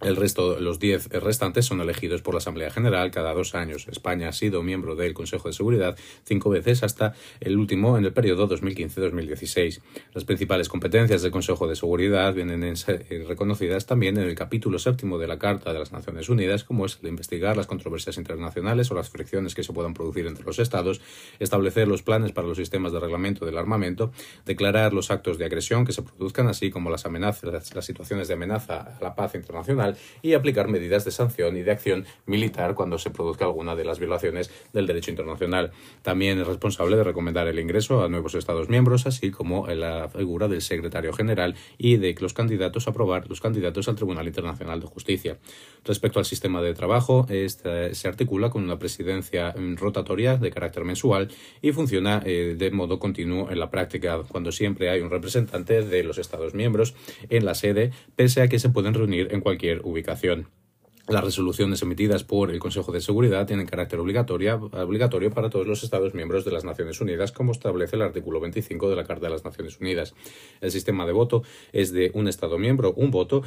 El 0.00 0.14
resto, 0.14 0.60
los 0.60 0.78
diez 0.78 1.08
restantes, 1.08 1.66
son 1.66 1.80
elegidos 1.80 2.22
por 2.22 2.32
la 2.32 2.38
Asamblea 2.38 2.70
General 2.70 3.10
cada 3.10 3.34
dos 3.34 3.56
años. 3.56 3.88
España 3.88 4.28
ha 4.28 4.32
sido 4.32 4.62
miembro 4.62 4.94
del 4.94 5.12
Consejo 5.12 5.48
de 5.48 5.54
Seguridad 5.54 5.98
cinco 6.24 6.50
veces 6.50 6.84
hasta 6.84 7.14
el 7.40 7.58
último 7.58 7.98
en 7.98 8.04
el 8.04 8.12
periodo 8.12 8.48
2015-2016. 8.48 9.80
Las 10.14 10.24
principales 10.24 10.68
competencias 10.68 11.22
del 11.22 11.32
Consejo 11.32 11.66
de 11.66 11.74
Seguridad 11.74 12.32
vienen 12.32 12.62
eh, 12.62 13.24
reconocidas 13.26 13.86
también 13.86 14.18
en 14.18 14.28
el 14.28 14.36
capítulo 14.36 14.78
séptimo 14.78 15.18
de 15.18 15.26
la 15.26 15.38
Carta 15.40 15.72
de 15.72 15.80
las 15.80 15.90
Naciones 15.90 16.28
Unidas, 16.28 16.62
como 16.62 16.86
es 16.86 17.00
el 17.02 17.08
investigar 17.08 17.56
las 17.56 17.66
controversias 17.66 18.18
internacionales 18.18 18.92
o 18.92 18.94
las 18.94 19.10
fricciones 19.10 19.56
que 19.56 19.64
se 19.64 19.72
puedan 19.72 19.94
producir 19.94 20.28
entre 20.28 20.44
los 20.44 20.60
Estados, 20.60 21.00
establecer 21.40 21.88
los 21.88 22.02
planes 22.02 22.30
para 22.30 22.46
los 22.46 22.56
sistemas 22.56 22.92
de 22.92 23.00
reglamento 23.00 23.44
del 23.44 23.58
armamento, 23.58 24.12
declarar 24.46 24.92
los 24.92 25.10
actos 25.10 25.38
de 25.38 25.44
agresión 25.44 25.84
que 25.84 25.92
se 25.92 26.02
produzcan, 26.02 26.46
así 26.46 26.70
como 26.70 26.88
las 26.88 27.04
amenazas, 27.04 27.74
las 27.74 27.84
situaciones 27.84 28.28
de 28.28 28.34
amenaza 28.34 28.96
a 28.96 29.02
la 29.02 29.16
paz 29.16 29.34
internacional, 29.34 29.87
y 30.22 30.34
aplicar 30.34 30.68
medidas 30.68 31.04
de 31.04 31.10
sanción 31.10 31.56
y 31.56 31.62
de 31.62 31.70
acción 31.70 32.04
militar 32.26 32.74
cuando 32.74 32.98
se 32.98 33.10
produzca 33.10 33.44
alguna 33.44 33.76
de 33.76 33.84
las 33.84 33.98
violaciones 33.98 34.50
del 34.72 34.86
derecho 34.86 35.10
internacional. 35.10 35.72
También 36.02 36.38
es 36.38 36.46
responsable 36.46 36.96
de 36.96 37.04
recomendar 37.04 37.48
el 37.48 37.58
ingreso 37.58 38.02
a 38.02 38.08
nuevos 38.08 38.34
Estados 38.34 38.68
miembros, 38.68 39.06
así 39.06 39.30
como 39.30 39.66
la 39.66 40.08
figura 40.08 40.48
del 40.48 40.62
secretario 40.62 41.12
general 41.12 41.54
y 41.76 41.96
de 41.96 42.14
los 42.20 42.34
candidatos 42.34 42.86
a 42.86 42.90
aprobar 42.90 43.28
los 43.28 43.40
candidatos 43.40 43.88
al 43.88 43.96
Tribunal 43.96 44.26
Internacional 44.26 44.80
de 44.80 44.86
Justicia. 44.86 45.38
Respecto 45.84 46.18
al 46.18 46.24
sistema 46.24 46.60
de 46.62 46.74
trabajo, 46.74 47.26
este 47.28 47.94
se 47.94 48.08
articula 48.08 48.50
con 48.50 48.64
una 48.64 48.78
presidencia 48.78 49.54
rotatoria 49.76 50.36
de 50.36 50.50
carácter 50.50 50.84
mensual 50.84 51.28
y 51.62 51.72
funciona 51.72 52.22
eh, 52.24 52.56
de 52.58 52.70
modo 52.70 52.98
continuo 52.98 53.50
en 53.50 53.58
la 53.58 53.70
práctica, 53.70 54.22
cuando 54.28 54.52
siempre 54.52 54.90
hay 54.90 55.00
un 55.00 55.10
representante 55.10 55.82
de 55.82 56.02
los 56.04 56.18
Estados 56.18 56.54
miembros 56.54 56.94
en 57.28 57.44
la 57.44 57.54
sede, 57.54 57.92
pese 58.16 58.42
a 58.42 58.48
que 58.48 58.58
se 58.58 58.68
pueden 58.68 58.94
reunir 58.94 59.28
en 59.30 59.40
cualquier 59.40 59.77
ubicación. 59.84 60.48
Las 61.08 61.24
resoluciones 61.24 61.80
emitidas 61.80 62.22
por 62.22 62.50
el 62.50 62.58
Consejo 62.58 62.92
de 62.92 63.00
Seguridad 63.00 63.46
tienen 63.46 63.64
carácter 63.64 63.98
obligatorio, 63.98 64.70
para 65.32 65.48
todos 65.48 65.66
los 65.66 65.82
Estados 65.82 66.12
miembros 66.12 66.44
de 66.44 66.50
las 66.50 66.64
Naciones 66.64 67.00
Unidas, 67.00 67.32
como 67.32 67.52
establece 67.52 67.96
el 67.96 68.02
artículo 68.02 68.40
25 68.40 68.90
de 68.90 68.96
la 68.96 69.04
Carta 69.04 69.24
de 69.24 69.32
las 69.32 69.42
Naciones 69.42 69.80
Unidas. 69.80 70.14
El 70.60 70.70
sistema 70.70 71.06
de 71.06 71.12
voto 71.12 71.44
es 71.72 71.92
de 71.92 72.10
un 72.12 72.28
Estado 72.28 72.58
miembro, 72.58 72.92
un 72.92 73.10
voto, 73.10 73.42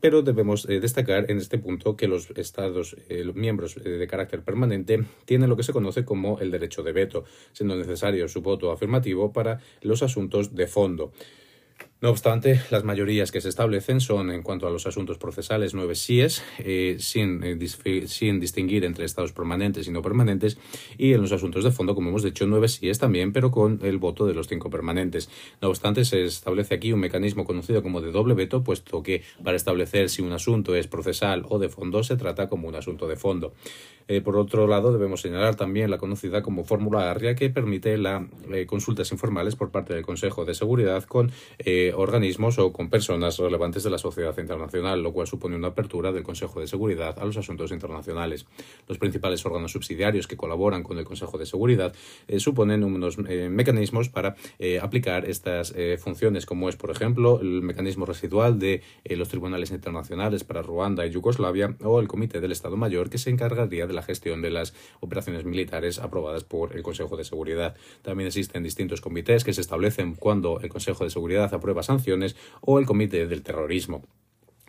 pero 0.00 0.22
debemos 0.22 0.68
eh, 0.68 0.80
destacar 0.80 1.30
en 1.30 1.38
este 1.38 1.58
punto 1.58 1.96
que 1.96 2.08
los 2.08 2.30
Estados 2.30 2.96
eh, 3.08 3.24
miembros 3.36 3.76
eh, 3.76 3.88
de 3.88 4.06
carácter 4.08 4.42
permanente 4.42 5.04
tienen 5.26 5.48
lo 5.48 5.56
que 5.56 5.62
se 5.62 5.72
conoce 5.72 6.04
como 6.04 6.40
el 6.40 6.50
derecho 6.50 6.82
de 6.82 6.90
veto, 6.90 7.22
siendo 7.52 7.76
necesario 7.76 8.26
su 8.26 8.42
voto 8.42 8.72
afirmativo 8.72 9.32
para 9.32 9.60
los 9.80 10.02
asuntos 10.02 10.56
de 10.56 10.66
fondo. 10.66 11.12
No 12.06 12.12
obstante, 12.12 12.60
las 12.70 12.84
mayorías 12.84 13.32
que 13.32 13.40
se 13.40 13.48
establecen 13.48 14.00
son, 14.00 14.30
en 14.30 14.44
cuanto 14.44 14.68
a 14.68 14.70
los 14.70 14.86
asuntos 14.86 15.18
procesales, 15.18 15.74
nueve 15.74 15.96
síes, 15.96 16.40
eh, 16.60 16.98
sin, 17.00 17.42
eh, 17.42 18.06
sin, 18.06 18.38
distinguir 18.38 18.84
entre 18.84 19.04
estados 19.04 19.32
permanentes 19.32 19.88
y 19.88 19.90
no 19.90 20.02
permanentes, 20.02 20.56
y 20.98 21.14
en 21.14 21.22
los 21.22 21.32
asuntos 21.32 21.64
de 21.64 21.72
fondo, 21.72 21.96
como 21.96 22.10
hemos 22.10 22.22
dicho, 22.22 22.46
nueve 22.46 22.68
síes 22.68 23.00
también, 23.00 23.32
pero 23.32 23.50
con 23.50 23.80
el 23.82 23.98
voto 23.98 24.24
de 24.24 24.34
los 24.34 24.46
cinco 24.46 24.70
permanentes. 24.70 25.28
No 25.60 25.68
obstante, 25.68 26.04
se 26.04 26.22
establece 26.22 26.76
aquí 26.76 26.92
un 26.92 27.00
mecanismo 27.00 27.44
conocido 27.44 27.82
como 27.82 28.00
de 28.00 28.12
doble 28.12 28.34
veto, 28.34 28.62
puesto 28.62 29.02
que 29.02 29.22
para 29.42 29.56
establecer 29.56 30.08
si 30.08 30.22
un 30.22 30.30
asunto 30.30 30.76
es 30.76 30.86
procesal 30.86 31.44
o 31.48 31.58
de 31.58 31.70
fondo, 31.70 32.04
se 32.04 32.14
trata 32.14 32.48
como 32.48 32.68
un 32.68 32.76
asunto 32.76 33.08
de 33.08 33.16
fondo. 33.16 33.52
Eh, 34.06 34.20
por 34.20 34.36
otro 34.36 34.68
lado, 34.68 34.92
debemos 34.92 35.22
señalar 35.22 35.56
también 35.56 35.90
la 35.90 35.98
conocida 35.98 36.40
como 36.40 36.62
fórmula 36.62 37.10
ARRIA, 37.10 37.34
que 37.34 37.50
permite 37.50 37.98
las 37.98 38.22
consultas 38.68 39.10
informales 39.10 39.56
por 39.56 39.72
parte 39.72 39.94
del 39.94 40.06
Consejo 40.06 40.44
de 40.44 40.54
Seguridad 40.54 41.02
con 41.02 41.32
organismos 41.96 42.58
o 42.58 42.72
con 42.72 42.90
personas 42.90 43.38
relevantes 43.38 43.82
de 43.82 43.90
la 43.90 43.98
sociedad 43.98 44.36
internacional, 44.38 45.02
lo 45.02 45.12
cual 45.12 45.26
supone 45.26 45.56
una 45.56 45.68
apertura 45.68 46.12
del 46.12 46.22
Consejo 46.22 46.60
de 46.60 46.66
Seguridad 46.66 47.18
a 47.18 47.24
los 47.24 47.36
asuntos 47.36 47.72
internacionales. 47.72 48.46
Los 48.88 48.98
principales 48.98 49.44
órganos 49.46 49.72
subsidiarios 49.72 50.26
que 50.26 50.36
colaboran 50.36 50.82
con 50.82 50.98
el 50.98 51.04
Consejo 51.04 51.38
de 51.38 51.46
Seguridad 51.46 51.94
eh, 52.28 52.40
suponen 52.40 52.84
unos 52.84 53.18
eh, 53.28 53.48
mecanismos 53.50 54.08
para 54.08 54.36
eh, 54.58 54.78
aplicar 54.80 55.28
estas 55.28 55.74
funciones, 55.98 56.46
como 56.46 56.68
es, 56.68 56.76
por 56.76 56.90
ejemplo, 56.90 57.40
el 57.40 57.62
mecanismo 57.62 58.06
residual 58.06 58.58
de 58.58 58.82
los 59.04 59.28
tribunales 59.28 59.70
internacionales 59.70 60.44
para 60.44 60.62
Ruanda 60.62 61.06
y 61.06 61.10
Yugoslavia 61.10 61.76
o 61.82 62.00
el 62.00 62.08
Comité 62.08 62.40
del 62.40 62.52
Estado 62.52 62.76
Mayor, 62.76 63.10
que 63.10 63.18
se 63.18 63.30
encargaría 63.30 63.86
de 63.86 63.92
la 63.92 64.02
gestión 64.02 64.42
de 64.42 64.50
las 64.50 64.74
operaciones 65.00 65.44
militares 65.44 65.98
aprobadas 65.98 66.44
por 66.44 66.76
el 66.76 66.82
Consejo 66.82 67.16
de 67.16 67.24
Seguridad. 67.24 67.76
También 68.02 68.28
existen 68.28 68.62
distintos 68.62 69.00
comités 69.00 69.44
que 69.44 69.52
se 69.52 69.60
establecen 69.60 70.14
cuando 70.14 70.60
el 70.60 70.68
Consejo 70.68 71.04
de 71.04 71.10
Seguridad 71.10 71.52
aprueba 71.52 71.75
sanciones 71.84 72.36
o 72.62 72.78
el 72.78 72.86
Comité 72.86 73.26
del 73.26 73.42
Terrorismo. 73.42 74.02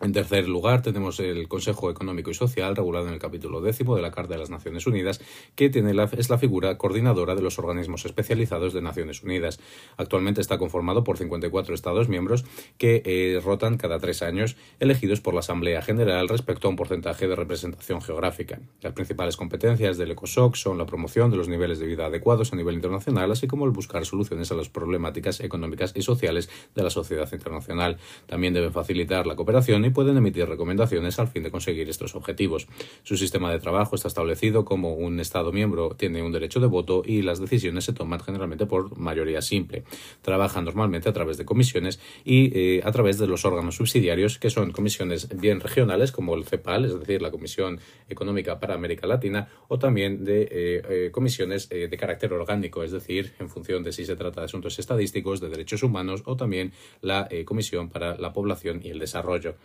En 0.00 0.12
tercer 0.12 0.48
lugar, 0.48 0.80
tenemos 0.82 1.18
el 1.18 1.48
Consejo 1.48 1.90
Económico 1.90 2.30
y 2.30 2.34
Social, 2.34 2.76
regulado 2.76 3.08
en 3.08 3.14
el 3.14 3.18
capítulo 3.18 3.60
décimo 3.60 3.96
de 3.96 4.02
la 4.02 4.12
Carta 4.12 4.34
de 4.34 4.38
las 4.38 4.48
Naciones 4.48 4.86
Unidas, 4.86 5.20
que 5.56 5.70
tiene 5.70 5.92
la, 5.92 6.04
es 6.04 6.30
la 6.30 6.38
figura 6.38 6.78
coordinadora 6.78 7.34
de 7.34 7.42
los 7.42 7.58
organismos 7.58 8.04
especializados 8.04 8.72
de 8.72 8.80
Naciones 8.80 9.24
Unidas. 9.24 9.58
Actualmente 9.96 10.40
está 10.40 10.56
conformado 10.56 11.02
por 11.02 11.18
54 11.18 11.74
Estados 11.74 12.08
miembros 12.08 12.44
que 12.76 13.02
eh, 13.04 13.40
rotan 13.44 13.76
cada 13.76 13.98
tres 13.98 14.22
años, 14.22 14.56
elegidos 14.78 15.20
por 15.20 15.34
la 15.34 15.40
Asamblea 15.40 15.82
General 15.82 16.28
respecto 16.28 16.68
a 16.68 16.70
un 16.70 16.76
porcentaje 16.76 17.26
de 17.26 17.34
representación 17.34 18.00
geográfica. 18.00 18.60
Las 18.82 18.92
principales 18.92 19.36
competencias 19.36 19.98
del 19.98 20.12
ECOSOC 20.12 20.54
son 20.54 20.78
la 20.78 20.86
promoción 20.86 21.32
de 21.32 21.38
los 21.38 21.48
niveles 21.48 21.80
de 21.80 21.86
vida 21.86 22.06
adecuados 22.06 22.52
a 22.52 22.56
nivel 22.56 22.76
internacional, 22.76 23.32
así 23.32 23.48
como 23.48 23.64
el 23.64 23.72
buscar 23.72 24.06
soluciones 24.06 24.52
a 24.52 24.54
las 24.54 24.68
problemáticas 24.68 25.40
económicas 25.40 25.92
y 25.96 26.02
sociales 26.02 26.48
de 26.76 26.84
la 26.84 26.90
sociedad 26.90 27.28
internacional. 27.32 27.98
También 28.26 28.54
deben 28.54 28.72
facilitar 28.72 29.26
la 29.26 29.34
cooperación 29.34 29.84
y 29.84 29.87
pueden 29.90 30.16
emitir 30.16 30.48
recomendaciones 30.48 31.18
al 31.18 31.28
fin 31.28 31.42
de 31.42 31.50
conseguir 31.50 31.88
estos 31.88 32.14
objetivos. 32.14 32.68
Su 33.02 33.16
sistema 33.16 33.50
de 33.50 33.58
trabajo 33.58 33.96
está 33.96 34.08
establecido 34.08 34.64
como 34.64 34.94
un 34.94 35.20
Estado 35.20 35.52
miembro 35.52 35.90
tiene 35.96 36.22
un 36.22 36.32
derecho 36.32 36.60
de 36.60 36.66
voto 36.66 37.02
y 37.04 37.22
las 37.22 37.40
decisiones 37.40 37.84
se 37.84 37.92
toman 37.92 38.20
generalmente 38.20 38.66
por 38.66 38.96
mayoría 38.98 39.42
simple. 39.42 39.84
Trabajan 40.22 40.64
normalmente 40.64 41.08
a 41.08 41.12
través 41.12 41.36
de 41.36 41.44
comisiones 41.44 42.00
y 42.24 42.50
eh, 42.58 42.82
a 42.84 42.92
través 42.92 43.18
de 43.18 43.26
los 43.26 43.44
órganos 43.44 43.76
subsidiarios, 43.76 44.38
que 44.38 44.50
son 44.50 44.72
comisiones 44.72 45.28
bien 45.38 45.60
regionales 45.60 46.12
como 46.12 46.34
el 46.34 46.44
CEPAL, 46.44 46.84
es 46.84 46.98
decir, 46.98 47.22
la 47.22 47.30
Comisión 47.30 47.80
Económica 48.08 48.58
para 48.58 48.74
América 48.74 49.06
Latina, 49.06 49.48
o 49.68 49.78
también 49.78 50.24
de 50.24 50.42
eh, 50.42 50.48
eh, 50.50 51.10
comisiones 51.12 51.68
de 51.68 51.96
carácter 51.96 52.32
orgánico, 52.32 52.82
es 52.82 52.92
decir, 52.92 53.34
en 53.38 53.48
función 53.48 53.82
de 53.82 53.92
si 53.92 54.04
se 54.04 54.16
trata 54.16 54.40
de 54.40 54.46
asuntos 54.46 54.78
estadísticos, 54.78 55.40
de 55.40 55.48
derechos 55.48 55.82
humanos 55.82 56.22
o 56.24 56.36
también 56.36 56.72
la 57.02 57.28
Comisión 57.44 57.88
para 57.88 58.16
la 58.16 58.32
Población 58.32 58.80
y 58.82 58.90
el 58.90 58.98
Desarrollo. 58.98 59.56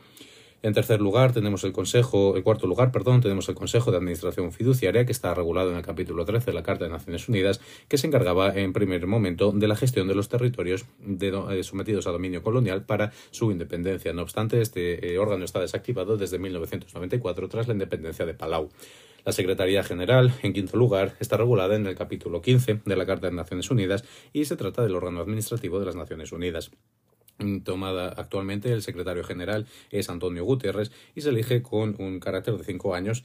En 0.63 0.73
tercer 0.73 1.01
lugar, 1.01 1.33
tenemos 1.33 1.65
el 1.65 1.73
Consejo, 1.73 2.37
en 2.37 2.41
cuarto 2.41 2.67
lugar, 2.67 2.93
perdón, 2.93 3.19
tenemos 3.19 3.49
el 3.49 3.55
Consejo 3.55 3.91
de 3.91 3.97
Administración 3.97 4.53
Fiduciaria, 4.53 5.05
que 5.05 5.11
está 5.11 5.33
regulado 5.33 5.69
en 5.71 5.75
el 5.75 5.83
capítulo 5.83 6.23
13 6.23 6.51
de 6.51 6.53
la 6.53 6.63
Carta 6.63 6.85
de 6.85 6.89
Naciones 6.89 7.27
Unidas, 7.27 7.59
que 7.89 7.97
se 7.97 8.07
encargaba 8.07 8.55
en 8.55 8.71
primer 8.71 9.05
momento 9.05 9.51
de 9.51 9.67
la 9.67 9.75
gestión 9.75 10.07
de 10.07 10.15
los 10.15 10.29
territorios 10.29 10.85
eh, 11.19 11.63
sometidos 11.63 12.07
a 12.07 12.11
dominio 12.11 12.41
colonial 12.43 12.85
para 12.85 13.11
su 13.31 13.51
independencia. 13.51 14.13
No 14.13 14.21
obstante, 14.21 14.61
este 14.61 15.13
eh, 15.13 15.17
órgano 15.17 15.43
está 15.43 15.59
desactivado 15.59 16.15
desde 16.15 16.39
1994 16.39 17.49
tras 17.49 17.67
la 17.67 17.73
independencia 17.73 18.25
de 18.25 18.33
Palau. 18.33 18.69
La 19.25 19.33
Secretaría 19.33 19.83
General, 19.83 20.33
en 20.43 20.53
quinto 20.53 20.77
lugar, 20.77 21.17
está 21.19 21.35
regulada 21.35 21.75
en 21.75 21.87
el 21.87 21.95
capítulo 21.95 22.41
15 22.41 22.83
de 22.85 22.95
la 22.95 23.05
Carta 23.05 23.27
de 23.27 23.35
Naciones 23.35 23.69
Unidas 23.69 24.05
y 24.31 24.45
se 24.45 24.55
trata 24.55 24.81
del 24.81 24.95
órgano 24.95 25.19
administrativo 25.19 25.81
de 25.81 25.87
las 25.87 25.97
Naciones 25.97 26.31
Unidas 26.31 26.71
tomada 27.63 28.09
actualmente 28.09 28.71
el 28.71 28.81
secretario 28.81 29.23
general 29.23 29.67
es 29.89 30.09
Antonio 30.09 30.43
Guterres 30.43 30.91
y 31.15 31.21
se 31.21 31.29
elige 31.29 31.61
con 31.61 31.95
un 31.99 32.19
carácter 32.19 32.57
de 32.57 32.63
cinco 32.63 32.95
años 32.95 33.23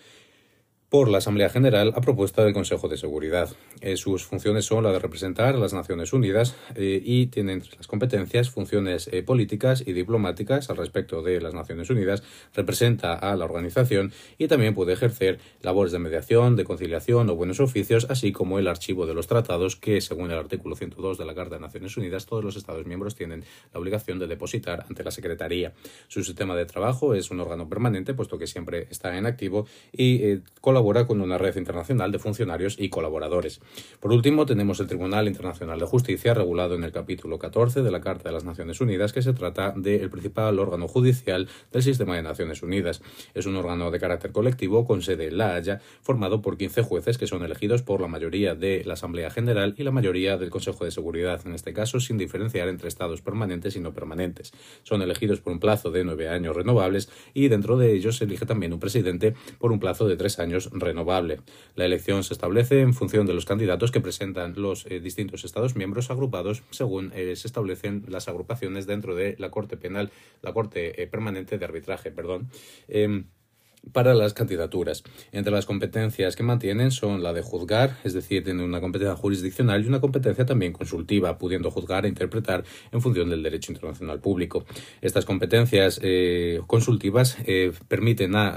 por 0.91 1.11
la 1.11 1.19
Asamblea 1.19 1.51
General 1.51 1.93
a 1.95 2.01
propuesta 2.01 2.43
del 2.45 2.55
Consejo 2.55 2.89
de 2.89 2.97
Seguridad. 2.97 3.51
Eh, 3.83 3.99
sus 3.99 4.25
funciones 4.25 4.65
son 4.65 4.85
la 4.85 4.93
de 4.93 4.99
representar 4.99 5.55
a 5.55 5.59
las 5.59 5.75
Naciones 5.75 6.15
Unidas 6.15 6.57
eh, 6.77 7.03
y 7.05 7.27
tiene 7.27 7.61
las 7.77 7.87
competencias 7.87 8.49
funciones 8.49 9.09
eh, 9.13 9.23
políticas 9.23 9.85
y 9.87 9.93
diplomáticas 9.93 10.71
al 10.71 10.79
respecto 10.79 11.21
de 11.23 11.43
las 11.43 11.53
Naciones 11.53 11.91
Unidas, 11.91 12.23
representa 12.55 13.13
a 13.13 13.37
la 13.37 13.45
organización 13.45 14.13
y 14.39 14.49
también 14.49 14.75
puede 14.75 14.95
ejercer 14.95 15.39
labores 15.61 15.93
de 15.93 15.99
mediación, 15.99 16.57
de 16.57 16.65
conciliación 16.65 17.29
o 17.29 17.37
buenos 17.37 17.61
oficios, 17.61 18.07
así 18.09 18.33
como 18.33 18.59
el 18.59 18.67
archivo 18.67 19.07
de 19.07 19.13
los 19.13 19.27
tratados 19.27 19.77
que, 19.77 20.01
según 20.01 20.31
el 20.31 20.39
artículo 20.39 20.75
102 20.75 21.19
de 21.19 21.25
la 21.27 21.35
Carta 21.35 21.57
de 21.57 21.61
Naciones 21.61 21.99
Unidas, 21.99 22.25
todos 22.25 22.43
los 22.43 22.57
Estados 22.57 22.87
miembros 22.87 23.15
tienen 23.15 23.45
la 23.75 23.81
obligación 23.81 24.19
de 24.19 24.27
depositar 24.27 24.87
ante 24.89 25.05
la 25.05 25.11
Secretaría. 25.11 25.75
Su 26.09 26.25
sistema 26.25 26.57
de 26.57 26.65
trabajo 26.65 27.15
es 27.15 27.31
un 27.31 27.41
órgano 27.41 27.69
permanente, 27.69 28.15
puesto 28.15 28.39
que 28.39 28.47
siempre 28.47 28.87
está 28.91 29.17
en 29.19 29.27
activo 29.27 29.67
y 29.93 30.39
colabora 30.63 30.78
colabora 30.79 31.09
con 31.09 31.21
una 31.21 31.39
red 31.39 31.57
internacional 31.57 32.13
de 32.13 32.21
funcionarios 32.21 32.77
y 32.79 32.89
colaboradores. 32.89 33.61
Por 33.99 34.13
último, 34.13 34.47
tenemos 34.47 34.79
el 34.79 34.87
Tribunal 34.87 35.27
Internacional 35.27 35.81
de 35.81 35.87
Justicia, 35.87 36.35
regulado 36.35 36.77
en 36.77 36.85
el 36.85 36.93
capítulo 36.93 37.37
14 37.37 37.83
de 37.83 37.91
la 37.91 38.01
Carta 38.01 38.29
de 38.29 38.33
las 38.33 38.45
Naciones 38.45 38.81
Unidas, 38.81 39.13
que 39.13 39.21
se 39.21 39.33
trata 39.33 39.75
del 39.75 40.09
principal 40.09 40.57
órgano 40.61 40.87
judicial 40.87 41.49
del 41.73 41.83
sistema 41.83 42.15
de 42.15 42.23
Naciones 42.23 42.63
Unidas. 42.63 43.03
Es 43.35 43.47
un 43.47 43.57
órgano 43.57 43.91
de 43.91 43.99
carácter 43.99 44.31
colectivo 44.31 44.87
con 44.87 45.03
sede 45.03 45.27
en 45.27 45.39
La 45.39 45.57
Haya, 45.57 45.81
formado 46.01 46.43
por 46.43 46.57
15 46.57 46.83
jueces 46.83 47.19
que 47.19 47.27
son 47.27 47.43
elegidos 47.43 47.83
por 47.83 48.01
la 48.01 48.07
mayoría 48.07 48.55
de 48.55 48.85
la 48.85 48.93
Asamblea 48.93 49.31
General 49.31 49.75
y 49.77 49.83
la 49.83 49.91
mayoría 49.91 50.37
del 50.37 50.51
Consejo 50.51 50.85
de 50.85 50.93
Seguridad, 50.93 51.41
en 51.45 51.57
este 51.57 51.73
caso 51.73 51.99
sin 51.99 52.19
diferenciar 52.19 52.69
entre 52.69 52.87
estados 52.87 53.21
permanentes 53.21 53.75
y 53.75 53.81
no 53.81 53.93
permanentes. 53.93 54.53
Son 54.85 55.03
elegidos 55.03 55.41
por 55.41 55.53
un 55.53 55.59
plazo 55.59 55.91
de 55.91 56.05
nueve 56.05 56.29
años 56.29 56.55
renovables 56.55 57.11
y 57.35 57.49
dentro 57.49 57.79
de 57.79 57.95
ellos 57.95 58.19
se 58.19 58.27
elige 58.27 58.47
también 58.47 58.73
un 58.73 58.79
presidente 58.79 59.35
por 59.59 59.73
un 59.73 59.81
plazo 59.81 60.07
de 60.07 60.17
tres 60.17 60.39
años 60.39 60.68
renovable. 60.73 61.41
La 61.75 61.85
elección 61.85 62.25
se 62.25 62.35
establece 62.35 62.81
en 62.81 62.95
función 62.95 63.27
de 63.27 63.35
los 63.35 63.45
candidatos 63.45 63.91
que 63.91 64.01
presentan 64.01 64.55
los 64.57 64.87
eh, 64.87 65.01
distintos 65.01 65.45
Estados 65.45 65.77
miembros 65.77 66.11
agrupados 66.11 66.63
según 66.71 67.13
eh, 67.15 67.37
se 67.37 67.47
establecen 67.47 68.05
las 68.09 68.29
agrupaciones 68.29 68.87
dentro 68.87 69.15
de 69.15 69.37
la 69.39 69.51
Corte 69.51 69.77
Penal, 69.77 70.11
la 70.43 70.53
Corte 70.53 71.03
eh, 71.03 71.07
Permanente 71.07 71.59
de 71.59 71.65
Arbitraje, 71.65 72.11
perdón. 72.11 72.51
Para 73.93 74.13
las 74.13 74.35
candidaturas. 74.35 75.03
Entre 75.33 75.53
las 75.53 75.65
competencias 75.65 76.37
que 76.37 76.43
mantienen 76.43 76.91
son 76.91 77.23
la 77.23 77.33
de 77.33 77.43
juzgar, 77.43 77.97
es 78.05 78.13
decir, 78.13 78.45
tienen 78.45 78.65
una 78.65 78.81
competencia 78.81 79.17
jurisdiccional 79.17 79.83
y 79.83 79.89
una 79.89 80.01
competencia 80.01 80.45
también 80.45 80.73
consultiva, 80.73 81.39
pudiendo 81.39 81.71
juzgar 81.71 82.05
e 82.05 82.09
interpretar 82.09 82.65
en 82.93 83.01
función 83.01 83.31
del 83.31 83.43
derecho 83.43 83.73
internacional 83.73 84.21
público. 84.21 84.65
Estas 85.01 85.25
competencias 85.25 86.01
eh, 86.03 86.61
consultivas 86.67 87.39
eh, 87.47 87.73
permiten 87.87 88.35
a, 88.35 88.55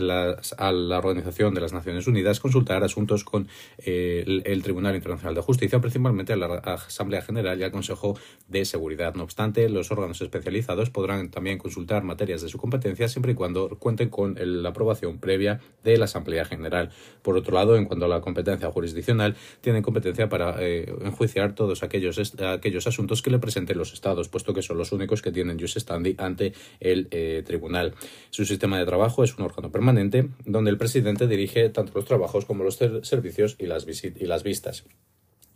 a, 0.57 0.71
la 0.71 0.97
Organización 0.97 1.53
de 1.53 1.61
las 1.61 1.71
Naciones 1.71 2.07
Unidas 2.07 2.39
consultar 2.39 2.83
asuntos 2.83 3.23
con 3.23 3.47
eh, 3.77 4.41
el, 4.45 4.63
Tribunal 4.63 4.95
Internacional 4.95 5.35
de 5.35 5.41
Justicia, 5.41 5.79
principalmente 5.79 6.33
a 6.33 6.35
la 6.35 6.55
Asamblea 6.55 7.21
General 7.21 7.59
y 7.59 7.63
al 7.63 7.71
Consejo 7.71 8.17
de 8.47 8.65
Seguridad. 8.65 9.15
No 9.15 9.23
obstante, 9.23 9.69
los 9.69 9.91
órganos 9.91 10.21
especializados 10.21 10.89
podrán 10.89 11.29
también 11.29 11.57
consultar 11.57 12.03
materias 12.03 12.41
de 12.41 12.49
su 12.49 12.57
competencia 12.57 13.07
siempre 13.07 13.33
y 13.33 13.35
cuando 13.35 13.69
cuenten 13.79 14.09
con 14.09 14.35
la 14.37 14.69
aprobación 14.69 15.10
previa 15.19 15.59
de 15.83 15.97
la 15.97 16.05
Asamblea 16.05 16.45
General. 16.45 16.89
Por 17.21 17.37
otro 17.37 17.55
lado, 17.55 17.75
en 17.75 17.85
cuanto 17.85 18.05
a 18.05 18.07
la 18.07 18.21
competencia 18.21 18.71
jurisdiccional, 18.71 19.35
tienen 19.61 19.81
competencia 19.81 20.29
para 20.29 20.55
eh, 20.59 20.93
enjuiciar 21.01 21.55
todos 21.55 21.83
aquellos, 21.83 22.19
aquellos 22.41 22.87
asuntos 22.87 23.21
que 23.21 23.31
le 23.31 23.39
presenten 23.39 23.77
los 23.77 23.93
Estados, 23.93 24.29
puesto 24.29 24.53
que 24.53 24.61
son 24.61 24.77
los 24.77 24.91
únicos 24.91 25.21
que 25.21 25.31
tienen 25.31 25.59
jus 25.59 25.75
standi 25.75 26.15
ante 26.17 26.53
el 26.79 27.07
eh, 27.11 27.43
tribunal. 27.45 27.93
Su 28.29 28.45
sistema 28.45 28.77
de 28.77 28.85
trabajo 28.85 29.23
es 29.23 29.37
un 29.37 29.45
órgano 29.45 29.71
permanente 29.71 30.29
donde 30.45 30.71
el 30.71 30.77
presidente 30.77 31.27
dirige 31.27 31.69
tanto 31.69 31.93
los 31.95 32.05
trabajos 32.05 32.45
como 32.45 32.63
los 32.63 32.77
servicios 33.03 33.55
y 33.59 33.65
las, 33.65 33.85
y 34.03 34.25
las 34.25 34.43
vistas. 34.43 34.85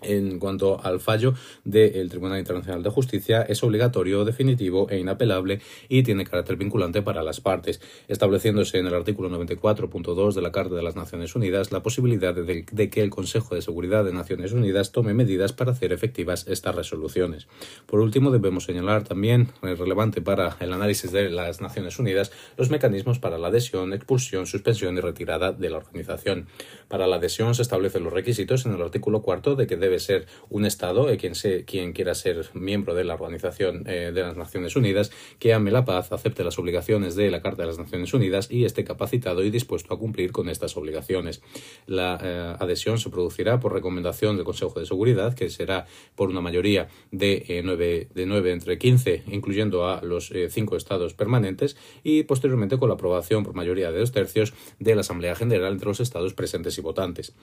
En 0.01 0.39
cuanto 0.39 0.83
al 0.83 0.99
fallo 0.99 1.33
del 1.63 2.09
Tribunal 2.09 2.39
Internacional 2.39 2.83
de 2.83 2.89
Justicia, 2.89 3.43
es 3.43 3.63
obligatorio, 3.63 4.25
definitivo 4.25 4.87
e 4.89 4.99
inapelable 4.99 5.61
y 5.87 6.03
tiene 6.03 6.25
carácter 6.25 6.57
vinculante 6.57 7.01
para 7.01 7.23
las 7.23 7.39
partes, 7.39 7.79
estableciéndose 8.09 8.77
en 8.77 8.87
el 8.87 8.93
artículo 8.93 9.29
94.2 9.29 10.33
de 10.33 10.41
la 10.41 10.51
Carta 10.51 10.75
de 10.75 10.83
las 10.83 10.97
Naciones 10.97 11.33
Unidas 11.35 11.71
la 11.71 11.81
posibilidad 11.81 12.35
de, 12.35 12.89
que 12.89 13.01
el 13.01 13.09
Consejo 13.09 13.55
de 13.55 13.61
Seguridad 13.61 14.03
de 14.03 14.11
Naciones 14.11 14.51
Unidas 14.51 14.91
tome 14.91 15.13
medidas 15.13 15.53
para 15.53 15.71
hacer 15.71 15.93
efectivas 15.93 16.45
estas 16.47 16.75
resoluciones. 16.75 17.47
Por 17.85 18.01
último, 18.01 18.31
debemos 18.31 18.65
señalar 18.65 19.05
también, 19.05 19.53
es 19.63 19.79
relevante 19.79 20.21
para 20.21 20.57
el 20.59 20.73
análisis 20.73 21.11
de 21.13 21.29
las 21.29 21.61
Naciones 21.61 21.97
Unidas, 21.99 22.33
los 22.57 22.69
mecanismos 22.69 23.19
para 23.19 23.37
la 23.37 23.47
adhesión, 23.47 23.93
expulsión, 23.93 24.45
suspensión 24.45 24.97
y 24.97 24.99
retirada 24.99 25.53
de 25.53 25.69
la 25.69 25.77
organización. 25.77 26.47
Para 26.89 27.07
la 27.07 27.15
adhesión 27.15 27.55
se 27.55 27.61
establecen 27.61 28.03
los 28.03 28.13
requisitos 28.13 28.65
en 28.65 28.73
el 28.73 28.81
artículo 28.81 29.21
cuarto 29.21 29.55
de 29.55 29.67
que 29.67 29.77
debe 29.85 29.99
ser 29.99 30.25
un 30.49 30.65
Estado, 30.65 31.09
eh, 31.09 31.17
quien, 31.17 31.35
se, 31.35 31.63
quien 31.63 31.93
quiera 31.93 32.15
ser 32.15 32.45
miembro 32.53 32.95
de 32.95 33.03
la 33.03 33.13
Organización 33.13 33.83
eh, 33.87 34.11
de 34.13 34.21
las 34.21 34.35
Naciones 34.35 34.75
Unidas, 34.75 35.11
que 35.39 35.53
ame 35.53 35.71
la 35.71 35.85
paz, 35.85 36.11
acepte 36.11 36.43
las 36.43 36.57
obligaciones 36.59 37.15
de 37.15 37.29
la 37.29 37.41
Carta 37.41 37.63
de 37.63 37.67
las 37.67 37.77
Naciones 37.77 38.13
Unidas 38.13 38.49
y 38.49 38.65
esté 38.65 38.83
capacitado 38.83 39.43
y 39.43 39.51
dispuesto 39.51 39.93
a 39.93 39.99
cumplir 39.99 40.31
con 40.31 40.49
estas 40.49 40.75
obligaciones. 40.77 41.41
La 41.85 42.19
eh, 42.21 42.55
adhesión 42.59 42.97
se 42.97 43.09
producirá 43.09 43.59
por 43.59 43.73
recomendación 43.73 44.35
del 44.35 44.45
Consejo 44.45 44.79
de 44.79 44.85
Seguridad, 44.85 45.35
que 45.35 45.49
será 45.49 45.85
por 46.15 46.29
una 46.29 46.41
mayoría 46.41 46.87
de, 47.11 47.61
nueve, 47.63 48.07
de 48.13 48.25
nueve 48.25 48.51
entre 48.51 48.77
15, 48.77 49.23
incluyendo 49.27 49.87
a 49.87 50.01
los 50.01 50.33
cinco 50.49 50.75
Estados 50.75 51.13
permanentes, 51.13 51.77
y 52.03 52.23
posteriormente 52.23 52.77
con 52.77 52.89
la 52.89 52.95
aprobación 52.95 53.43
por 53.43 53.53
mayoría 53.53 53.91
de 53.91 53.99
dos 53.99 54.11
tercios 54.11 54.53
de 54.79 54.95
la 54.95 55.01
Asamblea 55.01 55.35
General 55.35 55.73
entre 55.73 55.87
los 55.87 55.99
Estados 55.99 56.33
presentes 56.33 56.77
y 56.77 56.81
votantes. 56.81 57.33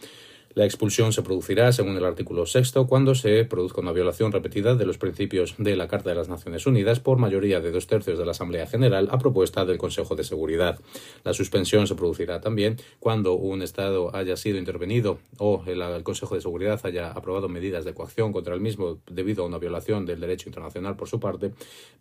La 0.54 0.66
expulsión 0.66 1.14
se 1.14 1.22
producirá, 1.22 1.72
según 1.72 1.96
el 1.96 2.04
artículo 2.04 2.44
sexto, 2.44 2.86
cuando 2.86 3.14
se 3.14 3.46
produzca 3.46 3.80
una 3.80 3.92
violación 3.92 4.32
repetida 4.32 4.74
de 4.74 4.84
los 4.84 4.98
principios 4.98 5.54
de 5.56 5.76
la 5.76 5.88
Carta 5.88 6.10
de 6.10 6.16
las 6.16 6.28
Naciones 6.28 6.66
Unidas 6.66 7.00
por 7.00 7.16
mayoría 7.16 7.60
de 7.60 7.70
dos 7.70 7.86
tercios 7.86 8.18
de 8.18 8.26
la 8.26 8.32
Asamblea 8.32 8.66
General 8.66 9.08
a 9.10 9.16
propuesta 9.16 9.64
del 9.64 9.78
Consejo 9.78 10.14
de 10.14 10.24
Seguridad. 10.24 10.78
La 11.24 11.32
suspensión 11.32 11.86
se 11.86 11.94
producirá 11.94 12.42
también 12.42 12.76
cuando 13.00 13.32
un 13.32 13.62
Estado 13.62 14.14
haya 14.14 14.36
sido 14.36 14.58
intervenido 14.58 15.20
o 15.38 15.64
el, 15.66 16.02
Consejo 16.02 16.34
de 16.34 16.42
Seguridad 16.42 16.78
haya 16.84 17.12
aprobado 17.12 17.48
medidas 17.48 17.86
de 17.86 17.94
coacción 17.94 18.30
contra 18.32 18.54
el 18.54 18.60
mismo 18.60 18.98
debido 19.10 19.44
a 19.44 19.46
una 19.46 19.56
violación 19.56 20.04
del 20.04 20.20
derecho 20.20 20.50
internacional 20.50 20.96
por 20.96 21.08
su 21.08 21.18
parte 21.18 21.52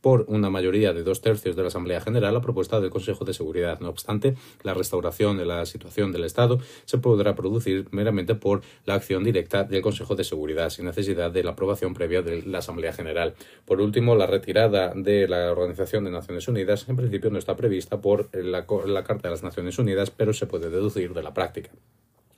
por 0.01 0.25
una 0.27 0.49
mayoría 0.49 0.91
de 0.91 1.03
dos 1.03 1.21
tercios 1.21 1.55
de 1.55 1.61
la 1.61 1.69
Asamblea 1.69 2.01
General 2.01 2.35
a 2.35 2.41
propuesta 2.41 2.81
del 2.81 2.89
Consejo 2.89 3.23
de 3.23 3.33
Seguridad. 3.33 3.79
No 3.79 3.87
obstante, 3.87 4.35
la 4.63 4.73
restauración 4.73 5.37
de 5.37 5.45
la 5.45 5.65
situación 5.65 6.11
del 6.11 6.25
Estado 6.25 6.59
se 6.83 6.97
podrá 6.97 7.33
producir 7.33 7.87
meramente 7.91 8.40
por 8.41 8.61
la 8.85 8.95
acción 8.95 9.23
directa 9.23 9.63
del 9.63 9.81
Consejo 9.81 10.15
de 10.15 10.25
Seguridad, 10.25 10.69
sin 10.69 10.83
necesidad 10.83 11.31
de 11.31 11.43
la 11.45 11.51
aprobación 11.51 11.93
previa 11.93 12.21
de 12.21 12.41
la 12.41 12.57
Asamblea 12.57 12.91
General. 12.91 13.35
Por 13.63 13.79
último, 13.79 14.15
la 14.15 14.27
retirada 14.27 14.91
de 14.93 15.29
la 15.29 15.49
Organización 15.53 16.03
de 16.03 16.11
Naciones 16.11 16.49
Unidas 16.49 16.89
en 16.89 16.97
principio 16.97 17.29
no 17.29 17.39
está 17.39 17.55
prevista 17.55 18.01
por 18.01 18.29
la, 18.35 18.65
la 18.85 19.03
Carta 19.05 19.29
de 19.29 19.31
las 19.31 19.43
Naciones 19.43 19.79
Unidas, 19.79 20.11
pero 20.11 20.33
se 20.33 20.47
puede 20.47 20.69
deducir 20.69 21.13
de 21.13 21.23
la 21.23 21.33
práctica. 21.33 21.71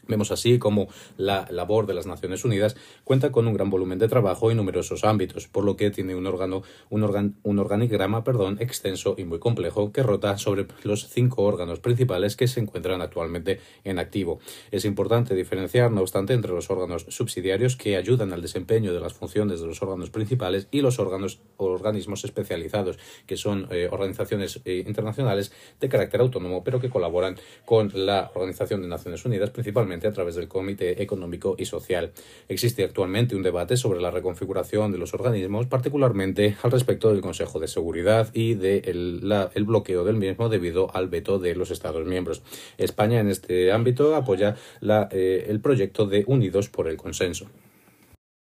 Vemos 0.08 0.32
así 0.32 0.60
como 0.60 0.88
la 1.18 1.48
labor 1.50 1.86
de 1.86 1.94
las 1.94 2.06
Naciones 2.06 2.44
Unidas 2.44 2.76
cuenta 3.04 3.32
con 3.32 3.48
un 3.48 3.54
gran 3.54 3.70
volumen 3.70 4.00
de 4.00 4.10
trabajo 4.10 4.52
y 4.52 4.56
numerosos 4.56 5.06
ámbitos, 5.06 5.48
por 5.48 5.64
lo 5.64 5.78
que 5.78 5.92
tiene 5.92 6.16
un 6.16 6.28
órgano, 6.28 6.64
un, 6.90 7.36
un 7.44 7.60
organigrama, 7.60 8.24
perdón, 8.24 8.58
extenso 8.60 9.16
y 9.18 9.24
muy 9.24 9.40
complejo 9.40 9.92
que 9.94 10.04
rota 10.04 10.38
sobre 10.38 10.68
los 10.84 11.08
cinco 11.08 11.44
órganos 11.44 11.80
principales 11.80 12.36
que 12.36 12.48
se 12.48 12.60
encuentran 12.60 13.02
actualmente 13.02 13.62
en 13.86 13.98
activo. 13.98 14.40
Es 14.72 14.84
importante 14.84 15.36
diferenciar, 15.36 15.92
no 15.92 16.02
obstante, 16.02 16.34
entre 16.34 16.52
los 16.52 16.70
órganos 16.70 17.06
subsidiarios 17.08 17.78
que 17.78 17.96
ayudan 17.96 18.34
al 18.34 18.42
desempeño 18.42 18.94
de 18.94 19.00
las 19.00 19.14
funciones 19.14 19.62
de 19.62 19.68
los 19.68 19.82
órganos 19.82 20.10
principales 20.10 20.68
y 20.72 20.82
los 20.82 21.00
órganos 21.00 21.40
o 21.58 21.66
organismos 21.66 22.26
especializados, 22.26 23.00
que 23.26 23.38
son 23.38 23.68
eh, 23.72 23.88
organizaciones 23.90 24.60
eh, 24.66 24.84
internacionales 24.86 25.54
de 25.80 25.88
carácter 25.88 26.20
autónomo, 26.20 26.64
pero 26.64 26.82
que 26.82 26.90
colaboran 26.90 27.38
con 27.66 27.92
la 27.94 28.32
Organización 28.34 28.82
de 28.82 28.88
Naciones 28.88 29.24
Unidas, 29.24 29.50
principalmente 29.50 29.93
a 30.08 30.12
través 30.12 30.36
del 30.36 30.48
Comité 30.48 31.02
Económico 31.02 31.56
y 31.58 31.66
Social. 31.66 32.12
Existe 32.50 32.84
actualmente 32.84 33.36
un 33.36 33.44
debate 33.44 33.78
sobre 33.78 34.02
la 34.02 34.12
reconfiguración 34.12 34.92
de 34.92 34.98
los 34.98 35.14
organismos, 35.14 35.68
particularmente 35.68 36.56
al 36.64 36.72
respecto 36.72 37.12
del 37.12 37.22
Consejo 37.22 37.60
de 37.60 37.68
Seguridad 37.68 38.30
y 38.34 38.56
del 38.56 39.22
de 39.22 39.50
el 39.54 39.64
bloqueo 39.64 40.04
del 40.04 40.18
mismo 40.18 40.50
debido 40.50 40.94
al 40.96 41.08
veto 41.08 41.40
de 41.40 41.56
los 41.56 41.72
Estados 41.72 42.06
miembros. 42.06 42.42
España 42.78 43.20
en 43.20 43.30
este 43.30 43.72
ámbito 43.72 44.16
apoya 44.16 44.56
eh, 44.82 45.46
el 45.48 45.60
proyecto 45.60 46.06
de 46.06 46.24
Unidos 46.28 46.70
por 46.70 46.88
el 46.88 46.98
Consenso. 46.98 47.48